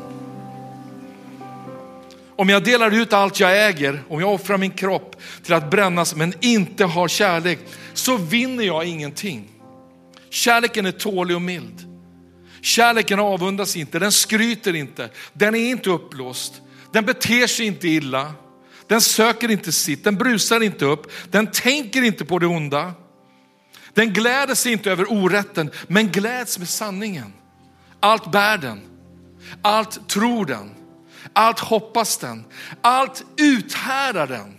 Om 2.36 2.49
jag 2.49 2.64
delar 2.64 2.90
ut 2.94 3.12
allt 3.12 3.40
jag 3.40 3.68
äger, 3.68 4.03
om 4.09 4.20
jag 4.20 4.34
offrar 4.34 4.59
min 4.59 4.70
kropp 4.70 5.16
till 5.42 5.55
att 5.55 5.70
brännas 5.70 6.16
men 6.16 6.34
inte 6.40 6.84
har 6.84 7.09
kärlek, 7.09 7.59
så 7.94 8.16
vinner 8.16 8.64
jag 8.64 8.84
ingenting. 8.84 9.51
Kärleken 10.33 10.87
är 10.87 10.93
tålig 10.93 11.37
och 11.37 11.43
mild. 11.43 11.87
Kärleken 12.61 13.20
avundas 13.20 13.76
inte, 13.76 13.99
den 13.99 14.12
skryter 14.12 14.74
inte, 14.74 15.11
den 15.33 15.55
är 15.55 15.70
inte 15.70 15.91
uppblåst, 15.91 16.62
den 16.93 17.05
beter 17.05 17.47
sig 17.47 17.66
inte 17.66 17.89
illa, 17.89 18.35
den 18.87 19.01
söker 19.01 19.51
inte 19.51 19.72
sitt, 19.72 20.05
den 20.05 20.16
brusar 20.16 20.62
inte 20.62 20.85
upp, 20.85 21.12
den 21.30 21.47
tänker 21.47 22.03
inte 22.03 22.24
på 22.24 22.39
det 22.39 22.47
onda. 22.47 22.93
Den 23.95 24.12
gläder 24.12 24.55
sig 24.55 24.72
inte 24.72 24.91
över 24.91 25.12
orätten, 25.12 25.70
men 25.89 26.09
gläds 26.09 26.59
med 26.59 26.68
sanningen. 26.68 27.33
Allt 28.01 28.33
bär 28.33 28.59
den, 28.59 28.80
allt 29.62 30.09
tror 30.09 30.47
den, 30.47 30.70
allt 31.33 31.59
hoppas 31.59 32.18
den, 32.18 32.45
allt 32.80 33.24
uthärdar 33.37 34.26
den. 34.26 34.57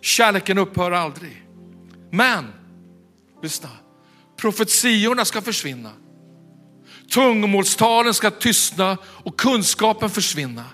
Kärleken 0.00 0.58
upphör 0.58 0.90
aldrig. 0.90 1.46
Men, 2.10 2.52
lyssna, 3.42 3.68
profetiorna 4.36 5.24
ska 5.24 5.42
försvinna. 5.42 5.92
Tungomålstalen 7.14 8.14
ska 8.14 8.30
tystna 8.30 8.96
och 9.04 9.40
kunskapen 9.40 10.10
försvinna. 10.10 10.64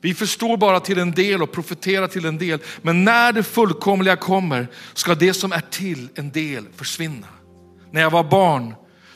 Vi 0.00 0.14
förstår 0.14 0.56
bara 0.56 0.80
till 0.80 0.98
en 0.98 1.10
del 1.10 1.42
och 1.42 1.52
profeterar 1.52 2.08
till 2.08 2.24
en 2.24 2.38
del. 2.38 2.58
Men 2.82 3.04
när 3.04 3.32
det 3.32 3.42
fullkomliga 3.42 4.16
kommer 4.16 4.68
ska 4.94 5.14
det 5.14 5.34
som 5.34 5.52
är 5.52 5.60
till 5.70 6.08
en 6.14 6.30
del 6.30 6.66
försvinna. 6.76 7.26
När 7.90 8.00
jag 8.00 8.10
var 8.10 8.24
barn 8.24 8.74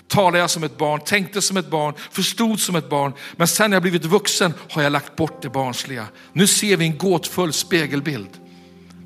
talade 0.08 0.38
jag 0.38 0.50
som 0.50 0.64
ett 0.64 0.78
barn, 0.78 1.00
tänkte 1.00 1.42
som 1.42 1.56
ett 1.56 1.70
barn, 1.70 1.94
förstod 2.10 2.60
som 2.60 2.76
ett 2.76 2.90
barn. 2.90 3.12
Men 3.36 3.48
sen 3.48 3.70
när 3.70 3.74
jag 3.74 3.82
blivit 3.82 4.04
vuxen 4.04 4.54
har 4.70 4.82
jag 4.82 4.92
lagt 4.92 5.16
bort 5.16 5.42
det 5.42 5.48
barnsliga. 5.48 6.06
Nu 6.32 6.46
ser 6.46 6.76
vi 6.76 6.84
en 6.84 6.98
gåtfull 6.98 7.52
spegelbild. 7.52 8.30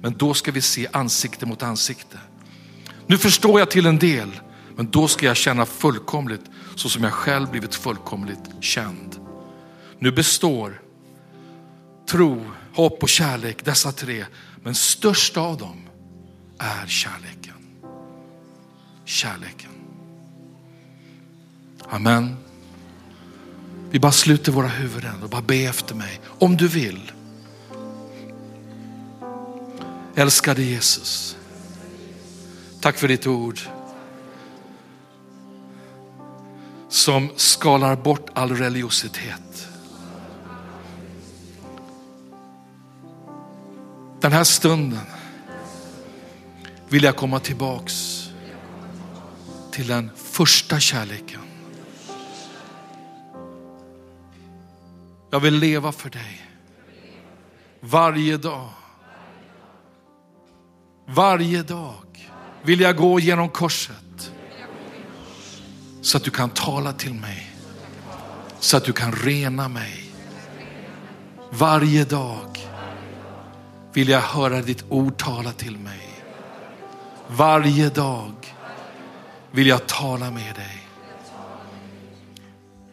Men 0.02 0.16
då 0.16 0.34
ska 0.34 0.52
vi 0.52 0.60
se 0.60 0.88
ansikte 0.92 1.46
mot 1.46 1.62
ansikte. 1.62 2.18
Nu 3.10 3.18
förstår 3.18 3.58
jag 3.58 3.70
till 3.70 3.86
en 3.86 3.98
del, 3.98 4.40
men 4.76 4.90
då 4.90 5.08
ska 5.08 5.26
jag 5.26 5.36
känna 5.36 5.66
fullkomligt 5.66 6.44
så 6.74 6.88
som 6.88 7.04
jag 7.04 7.12
själv 7.12 7.50
blivit 7.50 7.74
fullkomligt 7.74 8.50
känd. 8.60 9.16
Nu 9.98 10.12
består 10.12 10.82
tro, 12.10 12.50
hopp 12.74 13.02
och 13.02 13.08
kärlek, 13.08 13.64
dessa 13.64 13.92
tre. 13.92 14.24
Men 14.62 14.74
störst 14.74 15.36
av 15.36 15.56
dem 15.56 15.76
är 16.58 16.86
kärleken. 16.86 17.54
Kärleken. 19.04 19.70
Amen. 21.88 22.36
Vi 23.90 23.98
bara 23.98 24.12
sluter 24.12 24.52
våra 24.52 24.68
huvuden 24.68 25.22
och 25.22 25.28
bara 25.28 25.42
be 25.42 25.56
efter 25.56 25.94
mig. 25.94 26.20
Om 26.26 26.56
du 26.56 26.68
vill. 26.68 27.12
Älskade 30.14 30.62
Jesus. 30.62 31.36
Tack 32.80 32.98
för 32.98 33.08
ditt 33.08 33.26
ord. 33.26 33.60
Som 36.88 37.30
skalar 37.36 37.96
bort 37.96 38.26
all 38.34 38.56
religiositet. 38.56 39.68
Den 44.20 44.32
här 44.32 44.44
stunden 44.44 45.06
vill 46.88 47.04
jag 47.04 47.16
komma 47.16 47.40
tillbaks 47.40 48.28
till 49.70 49.86
den 49.86 50.10
första 50.16 50.80
kärleken. 50.80 51.40
Jag 55.30 55.40
vill 55.40 55.54
leva 55.54 55.92
för 55.92 56.10
dig. 56.10 56.46
Varje 57.80 58.36
dag. 58.36 58.68
Varje 61.06 61.62
dag 61.62 62.29
vill 62.62 62.80
jag 62.80 62.96
gå 62.96 63.20
genom 63.20 63.48
korset. 63.48 64.32
Så 66.02 66.16
att 66.16 66.24
du 66.24 66.30
kan 66.30 66.50
tala 66.50 66.92
till 66.92 67.14
mig. 67.14 67.50
Så 68.60 68.76
att 68.76 68.84
du 68.84 68.92
kan 68.92 69.12
rena 69.12 69.68
mig. 69.68 70.12
Varje 71.50 72.04
dag 72.04 72.58
vill 73.92 74.08
jag 74.08 74.20
höra 74.20 74.62
ditt 74.62 74.84
ord 74.88 75.16
tala 75.16 75.52
till 75.52 75.78
mig. 75.78 76.10
Varje 77.26 77.88
dag 77.88 78.32
vill 79.50 79.66
jag 79.66 79.86
tala 79.86 80.30
med 80.30 80.54
dig. 80.54 80.86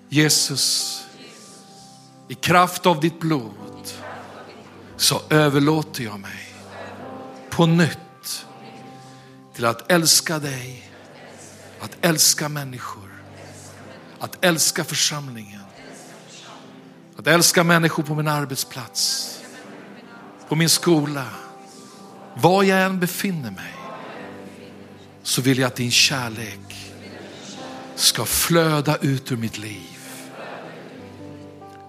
Jesus, 0.10 0.98
i 2.28 2.34
kraft 2.34 2.86
av 2.86 3.00
ditt 3.00 3.20
blod 3.20 3.54
så 4.98 5.22
överlåter 5.30 6.04
jag 6.04 6.20
mig 6.20 6.54
på 7.50 7.66
nytt 7.66 8.00
till 9.58 9.66
att 9.66 9.92
älska 9.92 10.40
dig, 10.40 10.90
att 11.80 11.98
älska 12.02 12.50
människor, 12.50 13.10
att 14.20 14.46
älska 14.46 14.84
församlingen, 14.84 15.62
att 17.16 17.28
älska 17.28 17.64
människor 17.64 18.04
på 18.04 18.16
min 18.16 18.28
arbetsplats, 18.28 19.30
på 20.50 20.56
min 20.56 20.70
skola, 20.70 21.26
var 22.34 22.64
jag 22.64 22.82
än 22.82 23.00
befinner 23.00 23.52
mig 23.52 23.74
så 25.24 25.42
vill 25.42 25.58
jag 25.58 25.68
att 25.68 25.76
din 25.76 25.92
kärlek 25.92 26.94
ska 27.96 28.26
flöda 28.26 28.98
ut 28.98 29.32
ur 29.32 29.38
mitt 29.38 29.58
liv. 29.58 30.00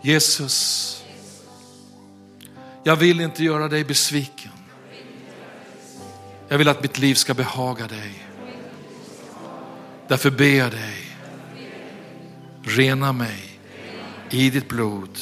Jesus, 0.03 1.03
jag 2.85 2.97
vill 2.97 3.21
inte 3.21 3.45
göra 3.45 3.69
dig 3.69 3.85
besviken. 3.85 4.58
Jag 6.49 6.59
vill 6.59 6.69
att 6.69 6.83
mitt 6.83 6.99
liv 6.99 7.15
ska 7.15 7.35
behaga 7.35 7.87
dig. 7.87 8.25
Därför 10.09 10.31
ber 10.31 10.57
jag 10.59 10.71
dig, 10.71 11.17
rena 12.63 13.13
mig 13.13 13.61
i 14.31 14.51
ditt 14.51 14.69
blod. 14.69 15.19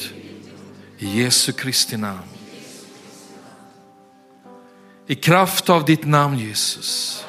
I 0.98 1.22
Jesu 1.22 1.52
Kristi 1.52 1.96
namn. 1.96 2.20
I 5.06 5.14
kraft 5.14 5.68
av 5.68 5.84
ditt 5.84 6.04
namn 6.04 6.38
Jesus 6.38 7.24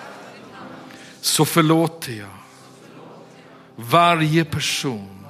så 1.22 1.46
förlåter 1.46 2.14
jag 2.14 2.38
varje 3.76 4.46
person 4.46 5.26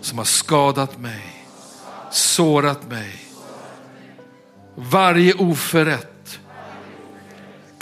som 0.00 0.18
har 0.18 0.24
skadat 0.24 0.98
mig, 0.98 1.46
sårat 2.10 2.90
mig. 2.90 3.22
Varje 4.74 5.34
oförrätt 5.34 6.15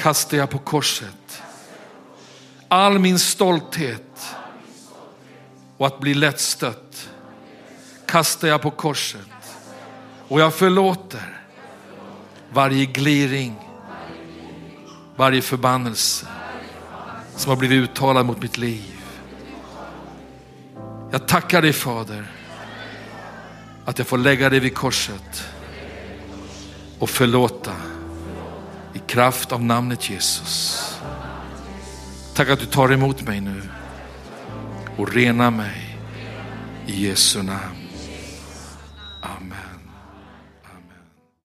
kastar 0.04 0.36
jag 0.36 0.50
på 0.50 0.58
korset. 0.58 1.42
All 2.68 2.98
min 2.98 3.18
stolthet 3.18 4.36
och 5.76 5.86
att 5.86 6.00
bli 6.00 6.14
lättstött 6.14 7.10
kastar 8.06 8.48
jag 8.48 8.62
på 8.62 8.70
korset. 8.70 9.56
Och 10.28 10.40
jag 10.40 10.54
förlåter 10.54 11.42
varje 12.52 12.84
gliring, 12.84 13.56
varje 15.16 15.42
förbannelse 15.42 16.26
som 17.36 17.50
har 17.50 17.56
blivit 17.56 17.90
uttalad 17.90 18.26
mot 18.26 18.42
mitt 18.42 18.58
liv. 18.58 19.00
Jag 21.10 21.28
tackar 21.28 21.62
dig 21.62 21.72
Fader 21.72 22.32
att 23.84 23.98
jag 23.98 24.06
får 24.06 24.18
lägga 24.18 24.50
dig 24.50 24.60
vid 24.60 24.74
korset 24.74 25.44
och 26.98 27.10
förlåta 27.10 27.72
i 28.94 28.98
kraft 28.98 29.52
av 29.52 29.64
namnet 29.64 30.10
Jesus. 30.10 30.80
Tack 32.34 32.48
att 32.48 32.60
du 32.60 32.66
tar 32.66 32.92
emot 32.92 33.22
mig 33.22 33.40
nu 33.40 33.62
och 34.96 35.12
renar 35.12 35.50
mig 35.50 35.98
i 36.86 37.06
Jesu 37.06 37.42
namn. 37.42 37.83